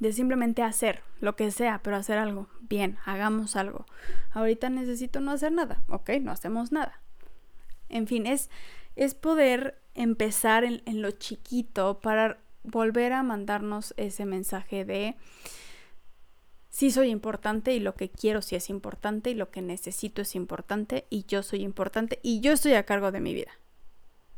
[0.00, 2.48] de simplemente hacer lo que sea, pero hacer algo.
[2.62, 3.84] Bien, hagamos algo.
[4.32, 5.84] Ahorita necesito no hacer nada.
[5.88, 7.00] Ok, no hacemos nada.
[7.90, 8.50] En fin, es,
[8.96, 15.16] es poder empezar en, en lo chiquito para volver a mandarnos ese mensaje de
[16.70, 20.34] sí soy importante y lo que quiero sí es importante y lo que necesito es
[20.34, 23.50] importante y yo soy importante y yo estoy a cargo de mi vida.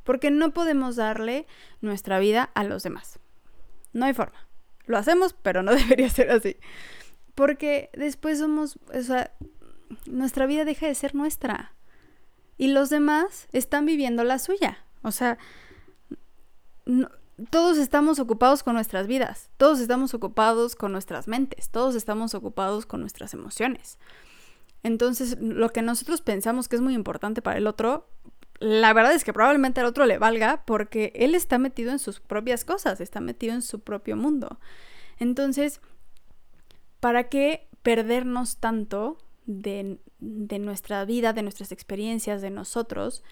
[0.03, 1.47] Porque no podemos darle
[1.81, 3.21] nuestra vida a los demás.
[3.92, 4.49] No hay forma.
[4.87, 6.57] Lo hacemos, pero no debería ser así.
[7.35, 9.33] Porque después somos, o sea,
[10.07, 11.75] nuestra vida deja de ser nuestra.
[12.59, 14.85] Y los demás están viviendo la suya.
[15.03, 15.38] O sea,
[17.50, 22.87] todos estamos ocupados con nuestras vidas, todos estamos ocupados con nuestras mentes, todos estamos ocupados
[22.87, 23.98] con nuestras emociones.
[24.83, 28.09] Entonces, lo que nosotros pensamos que es muy importante para el otro,
[28.59, 32.20] la verdad es que probablemente al otro le valga porque él está metido en sus
[32.20, 34.59] propias cosas, está metido en su propio mundo.
[35.18, 35.81] Entonces,
[37.00, 43.22] ¿para qué perdernos tanto de, de nuestra vida, de nuestras experiencias, de nosotros?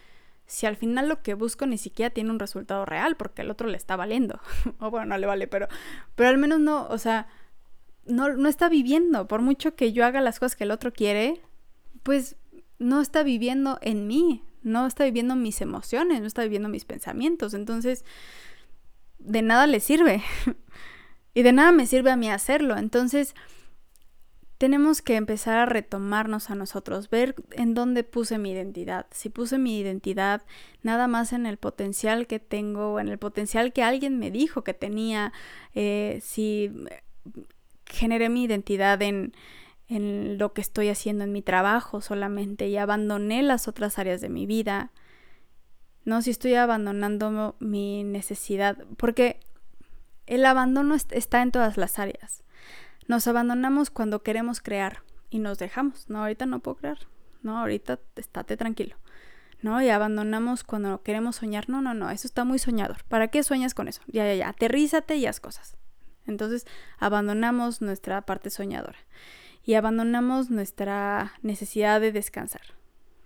[0.50, 3.68] Si al final lo que busco ni siquiera tiene un resultado real porque al otro
[3.68, 4.40] le está valiendo.
[4.80, 5.68] o bueno, no le vale, pero,
[6.16, 7.28] pero al menos no, o sea,
[8.04, 9.28] no, no está viviendo.
[9.28, 11.40] Por mucho que yo haga las cosas que el otro quiere,
[12.02, 12.34] pues
[12.80, 17.54] no está viviendo en mí, no está viviendo mis emociones, no está viviendo mis pensamientos.
[17.54, 18.04] Entonces,
[19.20, 20.20] de nada le sirve.
[21.32, 22.76] y de nada me sirve a mí hacerlo.
[22.76, 23.36] Entonces,
[24.60, 29.06] tenemos que empezar a retomarnos a nosotros, ver en dónde puse mi identidad.
[29.10, 30.42] Si puse mi identidad
[30.82, 34.74] nada más en el potencial que tengo, en el potencial que alguien me dijo que
[34.74, 35.32] tenía,
[35.74, 36.70] eh, si
[37.86, 39.32] generé mi identidad en,
[39.88, 44.28] en lo que estoy haciendo en mi trabajo solamente y abandoné las otras áreas de
[44.28, 44.92] mi vida.
[46.04, 49.40] No, si estoy abandonando mi necesidad, porque
[50.26, 52.44] el abandono está en todas las áreas.
[53.10, 56.08] Nos abandonamos cuando queremos crear y nos dejamos.
[56.08, 56.98] No, ahorita no puedo crear.
[57.42, 58.94] No, ahorita estate tranquilo.
[59.62, 59.82] ¿no?
[59.82, 61.68] Y abandonamos cuando queremos soñar.
[61.68, 63.02] No, no, no, eso está muy soñador.
[63.08, 64.00] ¿Para qué sueñas con eso?
[64.06, 65.76] Ya, ya, ya, aterrízate y haz cosas.
[66.28, 66.68] Entonces,
[67.00, 69.00] abandonamos nuestra parte soñadora
[69.64, 72.76] y abandonamos nuestra necesidad de descansar,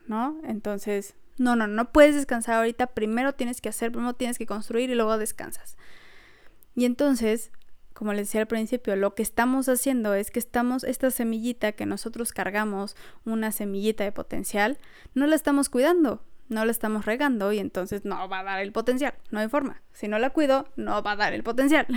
[0.07, 0.41] ¿no?
[0.45, 4.89] Entonces, no, no, no puedes descansar ahorita, primero tienes que hacer, primero tienes que construir
[4.89, 5.77] y luego descansas.
[6.75, 7.53] Y entonces,
[7.95, 11.87] como les decía al principio, lo que estamos haciendo es que estamos, esta semillita que
[11.87, 14.79] nosotros cargamos, una semillita de potencial,
[15.15, 18.73] no la estamos cuidando, no la estamos regando y entonces no va a dar el
[18.73, 19.81] potencial, no hay forma.
[19.93, 21.87] Si no la cuido, no va a dar el potencial.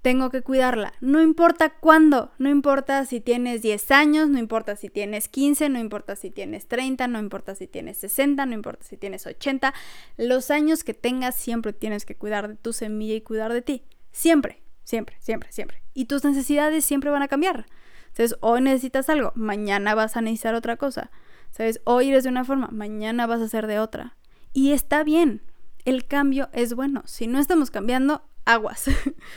[0.00, 4.88] Tengo que cuidarla, no importa cuándo, no importa si tienes 10 años, no importa si
[4.88, 8.96] tienes 15, no importa si tienes 30, no importa si tienes 60, no importa si
[8.96, 9.72] tienes 80,
[10.16, 13.84] los años que tengas siempre tienes que cuidar de tu semilla y cuidar de ti.
[14.12, 15.82] Siempre, siempre, siempre, siempre.
[15.94, 17.66] Y tus necesidades siempre van a cambiar.
[18.08, 21.10] Entonces, hoy necesitas algo, mañana vas a necesitar otra cosa.
[21.50, 21.80] ¿Sabes?
[21.84, 24.16] Hoy eres de una forma, mañana vas a ser de otra.
[24.52, 25.42] Y está bien.
[25.84, 27.02] El cambio es bueno.
[27.06, 28.84] Si no estamos cambiando, aguas.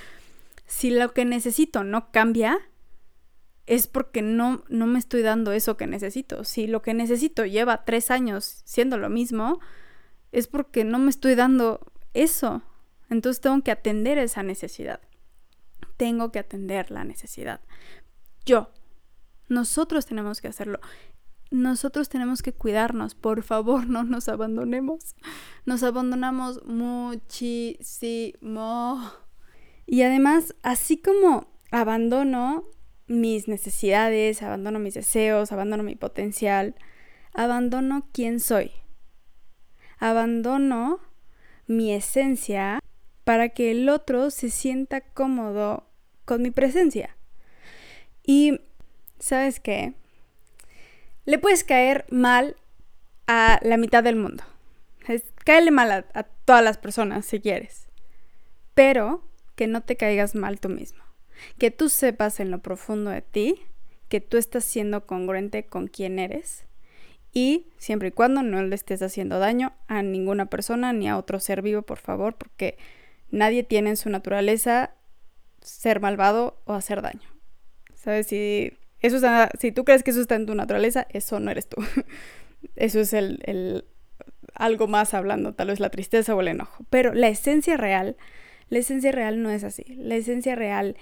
[0.65, 2.59] si lo que necesito no cambia,
[3.65, 6.43] es porque no, no me estoy dando eso que necesito.
[6.43, 9.59] Si lo que necesito lleva tres años siendo lo mismo,
[10.31, 11.79] es porque no me estoy dando
[12.13, 12.61] eso.
[13.09, 14.99] Entonces tengo que atender esa necesidad.
[15.97, 17.61] Tengo que atender la necesidad.
[18.45, 18.71] Yo.
[19.47, 20.79] Nosotros tenemos que hacerlo.
[21.51, 23.13] Nosotros tenemos que cuidarnos.
[23.15, 25.15] Por favor, no nos abandonemos.
[25.65, 27.91] Nos abandonamos muchísimo.
[29.85, 32.65] Y además, así como abandono
[33.07, 36.73] mis necesidades, abandono mis deseos, abandono mi potencial,
[37.33, 38.71] abandono quién soy.
[39.99, 40.99] Abandono
[41.67, 42.79] mi esencia
[43.25, 45.85] para que el otro se sienta cómodo
[46.23, 47.17] con mi presencia.
[48.23, 48.61] Y,
[49.19, 49.93] ¿sabes qué?
[51.25, 52.55] Le puedes caer mal
[53.27, 54.45] a la mitad del mundo.
[55.07, 57.89] Es, cáele mal a, a todas las personas si quieres.
[58.73, 59.21] Pero
[59.55, 61.03] que no te caigas mal tú mismo.
[61.57, 63.59] Que tú sepas en lo profundo de ti
[64.07, 66.65] que tú estás siendo congruente con quién eres
[67.33, 71.39] y siempre y cuando no le estés haciendo daño a ninguna persona ni a otro
[71.39, 72.77] ser vivo, por favor, porque
[73.31, 74.95] Nadie tiene en su naturaleza
[75.61, 77.27] ser malvado o hacer daño.
[77.93, 78.27] ¿Sabes?
[78.27, 79.19] Si, eso
[79.59, 81.77] si tú crees que eso está en tu naturaleza, eso no eres tú.
[82.75, 83.85] eso es el, el,
[84.53, 86.85] algo más hablando, tal vez la tristeza o el enojo.
[86.89, 88.15] Pero la esencia real,
[88.69, 89.83] la esencia real no es así.
[89.95, 90.95] La esencia real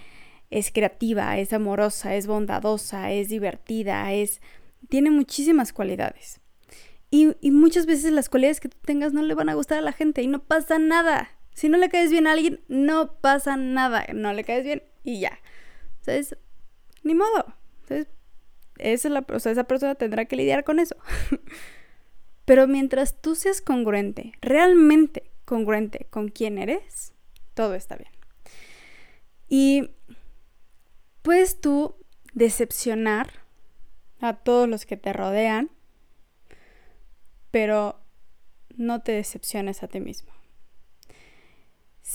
[0.49, 4.41] es creativa, es amorosa, es bondadosa, es divertida, es
[4.89, 6.41] tiene muchísimas cualidades.
[7.09, 9.81] Y, y, muchas veces las cualidades que tú tengas no le van a gustar a
[9.81, 11.29] la gente y no pasa nada.
[11.53, 14.05] Si no le caes bien a alguien, no pasa nada.
[14.13, 15.39] No le caes bien y ya.
[15.99, 16.37] Entonces,
[17.03, 17.55] ni modo.
[18.79, 20.95] Esa, la, esa persona tendrá que lidiar con eso.
[22.45, 27.13] Pero mientras tú seas congruente, realmente congruente con quién eres,
[27.53, 28.11] todo está bien.
[29.47, 29.91] Y
[31.21, 31.95] puedes tú
[32.33, 33.31] decepcionar
[34.19, 35.69] a todos los que te rodean,
[37.51, 37.99] pero
[38.75, 40.31] no te decepciones a ti mismo.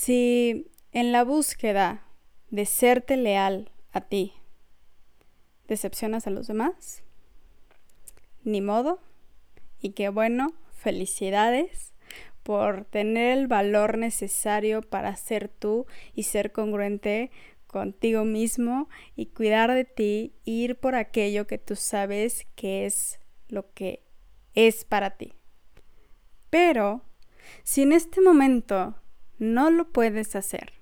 [0.01, 2.05] Si en la búsqueda
[2.51, 4.33] de serte leal a ti
[5.67, 7.03] decepcionas a los demás,
[8.45, 9.01] ni modo,
[9.81, 11.95] y qué bueno, felicidades
[12.45, 17.33] por tener el valor necesario para ser tú y ser congruente
[17.67, 23.73] contigo mismo y cuidar de ti, ir por aquello que tú sabes que es lo
[23.73, 24.05] que
[24.55, 25.35] es para ti.
[26.51, 27.03] Pero
[27.65, 28.95] si en este momento
[29.39, 30.73] no lo puedes hacer.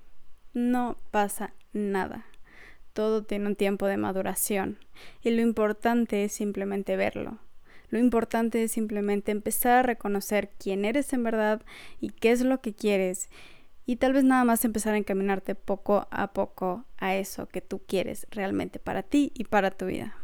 [0.53, 2.27] No pasa nada.
[2.93, 4.79] Todo tiene un tiempo de maduración
[5.23, 7.39] y lo importante es simplemente verlo.
[7.91, 11.63] Lo importante es simplemente empezar a reconocer quién eres en verdad
[12.01, 13.29] y qué es lo que quieres
[13.85, 17.81] y tal vez nada más empezar a encaminarte poco a poco a eso que tú
[17.87, 20.17] quieres realmente para ti y para tu vida.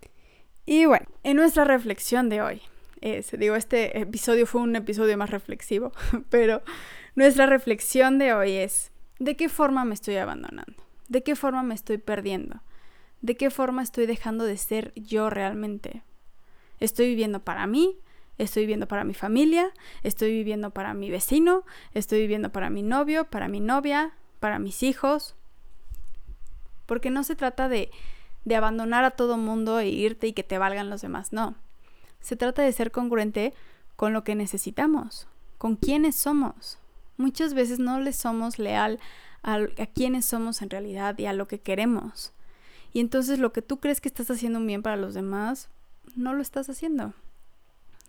[0.66, 2.62] Y bueno, en nuestra reflexión de hoy,
[3.38, 5.92] digo, este episodio fue un episodio más reflexivo,
[6.30, 6.62] pero
[7.14, 10.82] nuestra reflexión de hoy es, ¿de qué forma me estoy abandonando?
[11.08, 12.62] ¿De qué forma me estoy perdiendo?
[13.20, 16.02] ¿De qué forma estoy dejando de ser yo realmente?
[16.80, 17.98] ¿Estoy viviendo para mí?
[18.38, 19.72] ¿Estoy viviendo para mi familia?
[20.02, 21.64] ¿Estoy viviendo para mi vecino?
[21.92, 25.36] ¿Estoy viviendo para mi novio, para mi novia, para mis hijos?
[26.86, 27.90] Porque no se trata de,
[28.44, 31.56] de abandonar a todo mundo e irte y que te valgan los demás, no.
[32.20, 33.52] Se trata de ser congruente
[33.96, 36.78] con lo que necesitamos, con quiénes somos,
[37.16, 38.98] muchas veces no le somos leal
[39.42, 42.32] a, quienes somos en realidad y a lo que queremos.
[42.92, 45.68] Y entonces lo que tú crees que estás haciendo un bien para los demás,
[46.14, 47.14] no lo estás haciendo.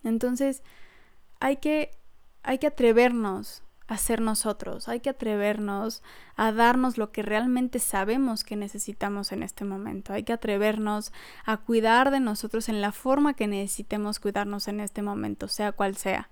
[0.02, 0.62] Entonces,
[1.40, 1.90] hay que,
[2.42, 6.02] hay que atrevernos a ser nosotros, hay que atrevernos
[6.36, 11.12] a darnos lo que realmente sabemos que necesitamos en este momento, hay que atrevernos
[11.44, 15.96] a cuidar de nosotros en la forma que necesitemos cuidarnos en este momento, sea cual
[15.96, 16.30] sea,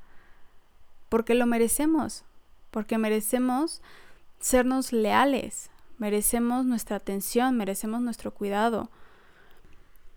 [1.11, 2.25] porque lo merecemos,
[2.73, 3.81] porque merecemos
[4.41, 8.91] sernos leales, merecemos nuestra atención, merecemos nuestro cuidado.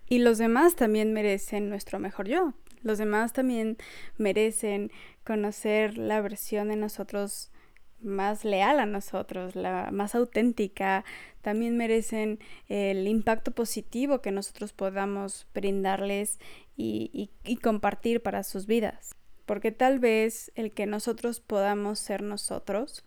[0.10, 2.54] Y los demás también merecen nuestro mejor yo.
[2.82, 3.78] Los demás también
[4.18, 4.92] merecen
[5.24, 7.52] conocer la versión de nosotros
[8.00, 11.04] más leal a nosotros, la más auténtica,
[11.42, 16.40] también merecen el impacto positivo que nosotros podamos brindarles
[16.78, 17.30] y,
[17.62, 19.16] compartir para sus vidas.
[19.46, 23.04] Porque tal vez el que nosotros podamos ser nosotros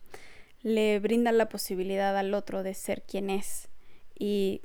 [0.62, 3.68] le brinda la posibilidad al otro de ser quien es
[4.18, 4.62] y,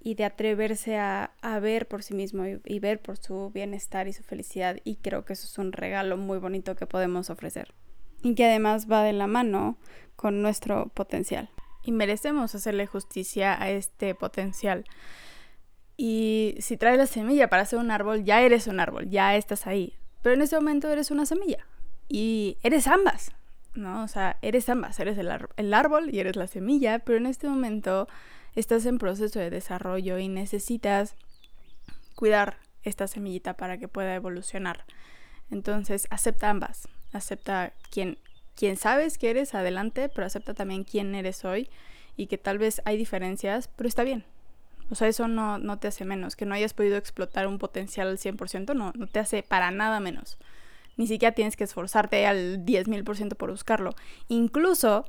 [0.00, 4.12] y de atreverse a, a, ver por sí mismo y, ver por su bienestar y
[4.12, 4.78] su felicidad.
[4.84, 7.74] Y creo que eso es un regalo muy bonito que podemos ofrecer
[8.22, 9.78] y que además va de la mano
[10.14, 11.50] con nuestro potencial.
[11.82, 14.84] Y merecemos hacerle justicia a este potencial.
[15.96, 19.66] Y si traes la semilla para hacer un árbol, ya eres un árbol, ya estás
[19.66, 19.94] ahí.
[20.26, 21.68] Pero en ese momento eres una semilla.
[22.08, 23.30] Y eres ambas,
[23.76, 24.02] ¿no?
[24.02, 24.98] O sea, eres ambas.
[24.98, 26.98] Eres el, el árbol y eres la semilla.
[26.98, 28.08] Pero en este momento
[28.56, 31.14] estás en proceso de desarrollo y necesitas
[32.16, 34.84] cuidar esta semillita para que pueda evolucionar.
[35.48, 38.18] Entonces, acepta ambas acepta quién,
[38.56, 41.70] quién sabes que eres, adelante, pero acepta también quién eres hoy
[42.16, 44.24] y que tal vez hay diferencias, pero está bien.
[44.90, 46.36] O sea, eso no, no te hace menos.
[46.36, 50.00] Que no hayas podido explotar un potencial al 100% no, no te hace para nada
[50.00, 50.38] menos.
[50.96, 53.94] Ni siquiera tienes que esforzarte al 10.000% por buscarlo.
[54.28, 55.04] Incluso,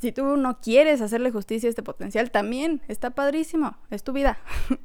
[0.00, 3.76] si tú no quieres hacerle justicia a este potencial, también está padrísimo.
[3.90, 4.38] Es tu vida.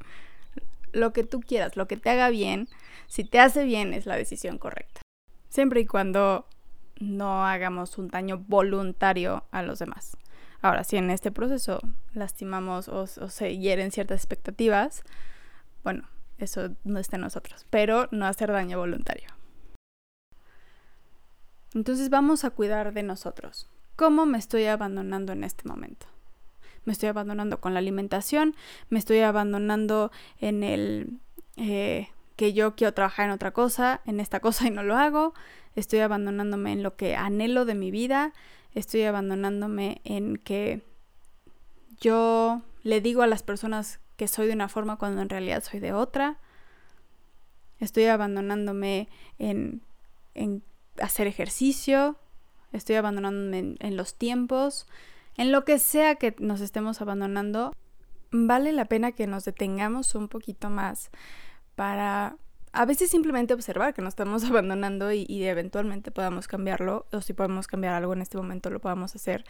[0.93, 2.69] lo que tú quieras, lo que te haga bien,
[3.07, 5.01] si te hace bien es la decisión correcta.
[5.49, 6.45] Siempre y cuando
[6.99, 10.17] no hagamos un daño voluntario a los demás.
[10.63, 11.81] Ahora, si en este proceso
[12.13, 15.03] lastimamos o, se hieren ciertas expectativas,
[15.83, 16.07] bueno,
[16.37, 19.27] eso no está en nosotros, pero no hacer daño voluntario.
[21.73, 23.69] Entonces vamos a cuidar de nosotros.
[23.97, 26.05] ¿Cómo me estoy abandonando en este momento?
[26.85, 28.55] Me estoy abandonando con la alimentación,
[28.89, 31.19] me estoy abandonando en el
[31.57, 32.07] eh,
[32.37, 35.33] que yo quiero trabajar en otra cosa, en esta cosa y no lo hago,
[35.75, 38.31] estoy abandonándome en lo que anhelo de mi vida,
[38.73, 40.81] estoy abandonándome en que
[41.99, 45.79] yo le digo a las personas que soy de una forma cuando en realidad soy
[45.79, 46.39] de otra,
[47.79, 49.09] estoy abandonándome
[49.39, 49.81] en,
[50.33, 50.63] en
[50.99, 52.17] hacer ejercicio,
[52.71, 54.87] estoy abandonándome en, en los tiempos,
[55.37, 57.73] en lo que sea que nos estemos abandonando,
[58.31, 61.09] vale la pena que nos detengamos un poquito más
[61.75, 62.37] para
[62.73, 67.67] a veces simplemente observar que nos estamos abandonando y, eventualmente podamos cambiarlo, o si podemos
[67.67, 69.45] cambiar algo en este momento lo podamos hacer.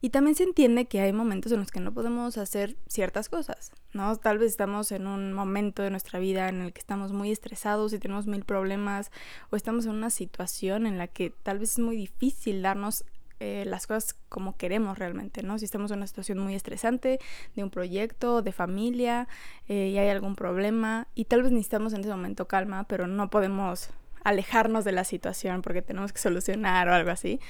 [0.00, 3.72] Y también se entiende que hay momentos en los que no podemos hacer ciertas cosas,
[3.92, 4.14] ¿no?
[4.16, 7.92] Tal vez estamos en un momento de nuestra vida en el que estamos muy estresados
[7.94, 9.10] y tenemos mil problemas,
[9.50, 13.04] o estamos en una situación en la que tal vez es muy difícil darnos
[13.38, 15.58] eh, las cosas como queremos realmente, ¿no?
[15.58, 17.18] Si estamos en una situación muy estresante
[17.54, 19.28] de un proyecto, de familia,
[19.68, 23.28] eh, y hay algún problema, y tal vez necesitamos en ese momento calma, pero no
[23.28, 23.90] podemos
[24.24, 27.40] alejarnos de la situación porque tenemos que solucionar o algo así.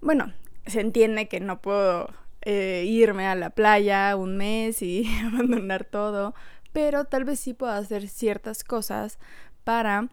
[0.00, 0.32] Bueno,
[0.66, 2.10] se entiende que no puedo
[2.42, 6.34] eh, irme a la playa un mes y abandonar todo,
[6.72, 9.18] pero tal vez sí puedo hacer ciertas cosas
[9.64, 10.08] para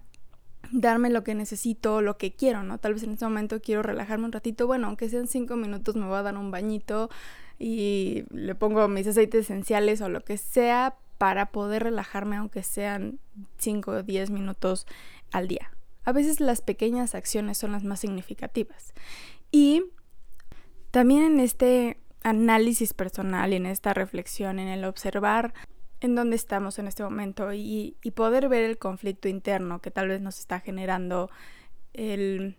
[0.72, 2.78] darme lo que necesito, lo que quiero, ¿no?
[2.78, 6.06] Tal vez en este momento quiero relajarme un ratito, bueno, aunque sean cinco minutos me
[6.06, 7.10] voy a dar un bañito
[7.60, 13.20] y le pongo mis aceites esenciales o lo que sea para poder relajarme aunque sean
[13.58, 14.86] cinco o diez minutos
[15.32, 15.72] al día.
[16.04, 18.94] A veces las pequeñas acciones son las más significativas.
[19.52, 19.84] Y
[20.92, 25.54] también en este análisis personal y en esta reflexión, en el observar
[26.02, 30.22] en dónde estamos en este momento y, poder ver el conflicto interno que tal vez
[30.22, 31.30] nos está generando
[31.94, 32.56] el,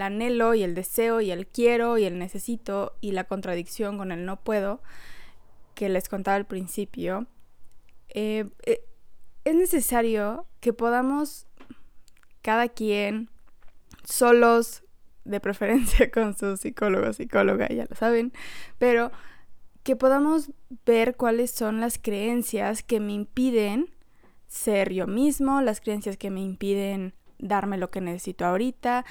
[0.00, 4.24] anhelo y el deseo y el quiero y el necesito y la contradicción con el
[4.24, 4.80] no puedo
[5.74, 7.26] que les contaba al principio,
[8.10, 8.84] eh, eh,
[9.44, 11.46] es necesario que podamos
[12.42, 13.30] cada quien
[14.04, 14.82] solos,
[15.24, 18.32] de preferencia con su psicólogo psicóloga, ya lo saben,
[18.78, 19.12] pero
[19.82, 20.50] que podamos
[20.84, 23.90] ver cuáles son las creencias que me impiden
[24.46, 29.04] ser yo mismo, las creencias que me impiden darme lo que necesito ahorita,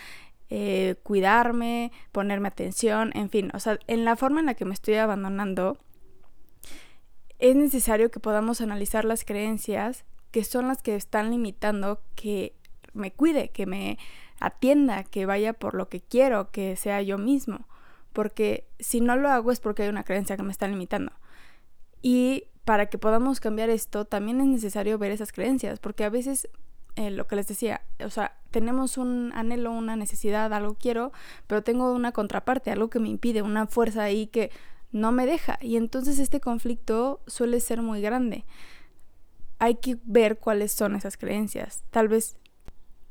[0.49, 4.73] eh, cuidarme, ponerme atención, en fin, o sea, en la forma en la que me
[4.73, 5.77] estoy abandonando,
[7.39, 12.53] es necesario que podamos analizar las creencias que son las que están limitando que
[12.93, 13.97] me cuide, que me
[14.39, 17.65] atienda, que vaya por lo que quiero, que sea yo mismo
[18.13, 21.11] porque si no lo hago es porque hay una creencia que me está limitando.
[22.01, 26.47] Y para que podamos cambiar esto, también es necesario ver esas creencias, porque a veces,
[26.95, 31.11] eh, lo que les decía, o sea, tenemos un anhelo, una necesidad, algo quiero,
[31.47, 34.51] pero tengo una contraparte, algo que me impide, una fuerza ahí que
[34.91, 35.57] no me deja.
[35.61, 38.45] Y entonces este conflicto suele ser muy grande.
[39.59, 41.83] Hay que ver cuáles son esas creencias.
[41.89, 42.37] Tal vez,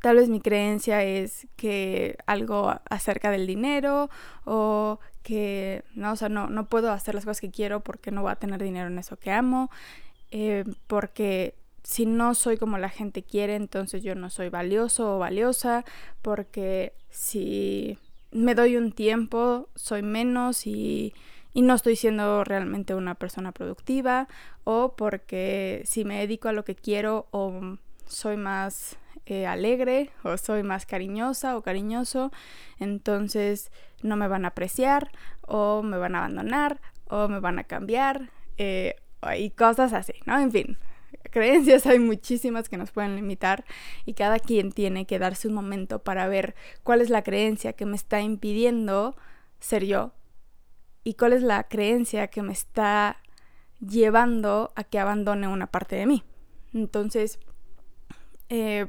[0.00, 4.10] tal vez mi creencia es que algo acerca del dinero
[4.44, 8.22] o que no, o sea, no, no puedo hacer las cosas que quiero porque no
[8.22, 9.70] voy a tener dinero en eso que amo.
[10.30, 15.18] Eh, porque si no soy como la gente quiere, entonces yo no soy valioso o
[15.18, 15.84] valiosa,
[16.22, 17.98] porque si
[18.30, 21.14] me doy un tiempo, soy menos y,
[21.54, 24.28] no estoy siendo realmente una persona productiva,
[24.62, 28.96] o porque si me dedico a lo que quiero o soy más
[29.26, 32.30] eh, alegre o soy más cariñosa o cariñoso,
[32.78, 33.70] entonces
[34.02, 35.10] no me van a apreciar
[35.42, 38.96] o me van a abandonar o me van a cambiar eh,
[39.36, 40.38] y cosas así, ¿no?
[40.38, 40.78] En fin,
[41.30, 43.64] creencias hay muchísimas que nos pueden limitar
[44.04, 47.86] y cada quien tiene que darse un momento para ver cuál es la creencia que
[47.86, 49.16] me está impidiendo
[49.60, 50.12] ser yo
[51.04, 53.18] y cuál es la creencia que me está
[53.80, 56.24] llevando a que abandone una parte de mí.
[56.74, 57.38] Entonces,
[58.48, 58.88] eh,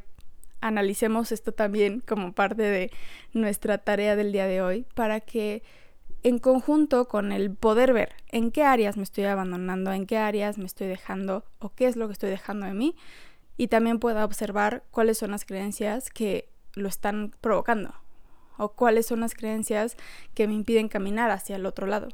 [0.61, 2.91] analicemos esto también como parte de
[3.33, 5.63] nuestra tarea del día de hoy para que
[6.23, 10.57] en conjunto con el poder ver en qué áreas me estoy abandonando, en qué áreas
[10.57, 12.95] me estoy dejando o qué es lo que estoy dejando de mí
[13.57, 17.93] y también pueda observar cuáles son las creencias que lo están provocando
[18.57, 19.95] o cuáles son las creencias
[20.33, 22.09] que me impiden caminar hacia el otro lado.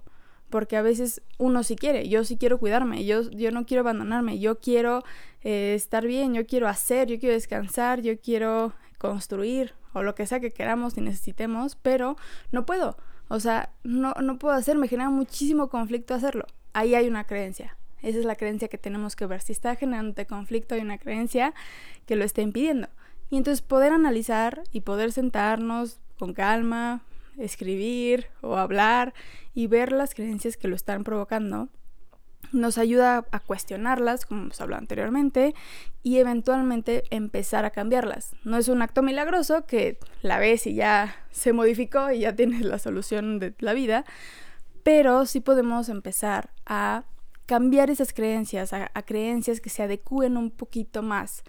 [0.56, 4.40] Porque a veces uno sí quiere, yo sí quiero cuidarme, yo, yo no quiero abandonarme,
[4.40, 5.04] yo quiero
[5.44, 10.26] eh, estar bien, yo quiero hacer, yo quiero descansar, yo quiero construir o lo que
[10.26, 12.16] sea que queramos y necesitemos, pero
[12.54, 12.96] no puedo
[13.28, 16.46] o sea, no, no puedo hacer, me genera muchísimo conflicto hacerlo.
[16.74, 17.76] Ahí hay una creencia.
[18.02, 19.42] Esa es la creencia que tenemos que ver.
[19.42, 21.54] Si está generando conflicto, hay una creencia
[22.06, 22.88] que lo está impidiendo.
[23.32, 27.02] Y entonces poder analizar y poder sentarnos con calma,
[27.38, 29.14] escribir o hablar
[29.54, 31.70] y ver las creencias que lo están provocando
[32.52, 35.54] nos ayuda a cuestionarlas, como hemos hablado anteriormente,
[36.04, 38.36] y eventualmente empezar a cambiarlas.
[38.44, 42.62] No es un acto milagroso que la ves y ya se modificó y ya tienes
[42.62, 44.06] la solución de la vida,
[44.84, 47.04] pero sí podemos empezar a
[47.46, 51.44] cambiar esas creencias, a, creencias que se adecúen un poquito más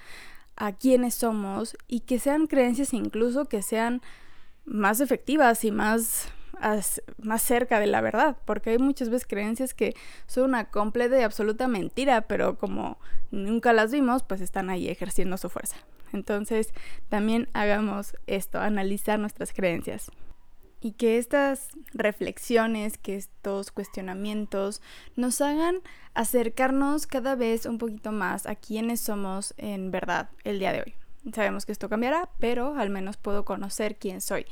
[0.57, 4.03] a quienes somos y que sean creencias incluso que sean
[4.67, 6.29] más efectivas y más
[7.19, 9.95] más cerca de la verdad, porque hay muchas veces creencias que
[10.27, 12.99] son una completa y absoluta mentira, pero como
[13.31, 15.77] nunca las vimos, pues están ahí ejerciendo su fuerza.
[16.13, 16.73] Entonces,
[17.09, 20.11] también hagamos esto, analizar nuestras creencias.
[20.81, 24.83] Y que estas reflexiones, que estos cuestionamientos
[25.17, 25.77] nos hagan
[26.15, 31.06] acercarnos cada vez un poquito más a quienes somos en verdad el día de hoy.
[31.33, 34.47] Sabemos que esto cambiará, pero al menos puedo conocer quién soy.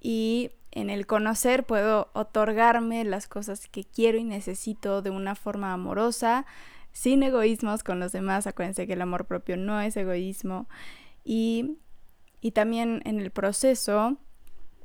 [0.00, 5.72] Y en el conocer puedo otorgarme las cosas que quiero y necesito de una forma
[5.72, 6.46] amorosa,
[6.92, 8.46] sin egoísmos con los demás.
[8.46, 10.68] Acuérdense que el amor propio no es egoísmo.
[11.24, 11.78] Y,
[12.40, 14.16] y también en el proceso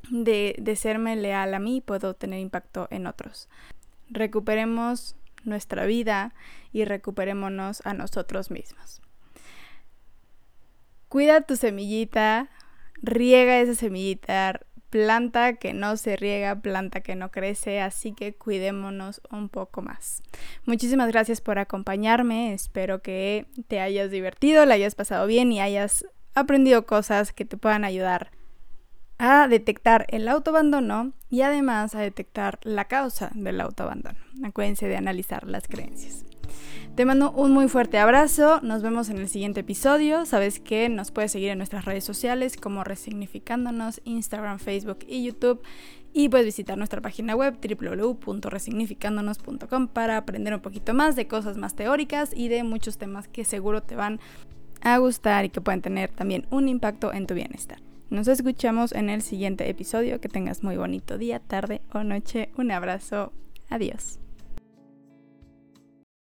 [0.10, 3.50] de, de serme leal a mí puedo tener impacto en otros.
[4.10, 6.34] Recuperemos nuestra vida
[6.72, 9.02] y recuperémonos a nosotros mismos.
[11.14, 12.49] Cuida tu semillita,
[13.03, 19.22] riega esa semillita, planta que no se riega, planta que no crece, así que cuidémonos
[19.30, 20.24] un poco más.
[20.66, 26.03] Muchísimas gracias por acompañarme, espero que te hayas divertido, la hayas pasado bien y hayas
[26.34, 28.32] aprendido cosas que te puedan ayudar
[29.20, 34.18] a detectar el autoabandono y además a detectar la causa del autoabandono.
[34.43, 36.26] Acuérdense de analizar las creencias.
[36.96, 40.28] Te mando un muy fuerte abrazo, nos vemos en el siguiente episodio.
[40.28, 45.64] Sabes que nos puedes seguir en nuestras redes sociales como Resignificándonos, Instagram, Facebook y YouTube.
[46.14, 51.76] Y puedes visitar nuestra página web www.resignificándonos.com para aprender un poquito más de cosas más
[51.76, 54.20] teóricas y de muchos temas que seguro te van
[54.84, 57.80] a gustar y que pueden tener también un impacto en tu bienestar.
[58.12, 60.22] Nos escuchamos en el siguiente episodio.
[60.22, 62.52] Que tengas muy bonito día, tarde o noche.
[62.56, 63.34] Un abrazo.
[63.72, 64.20] Adiós.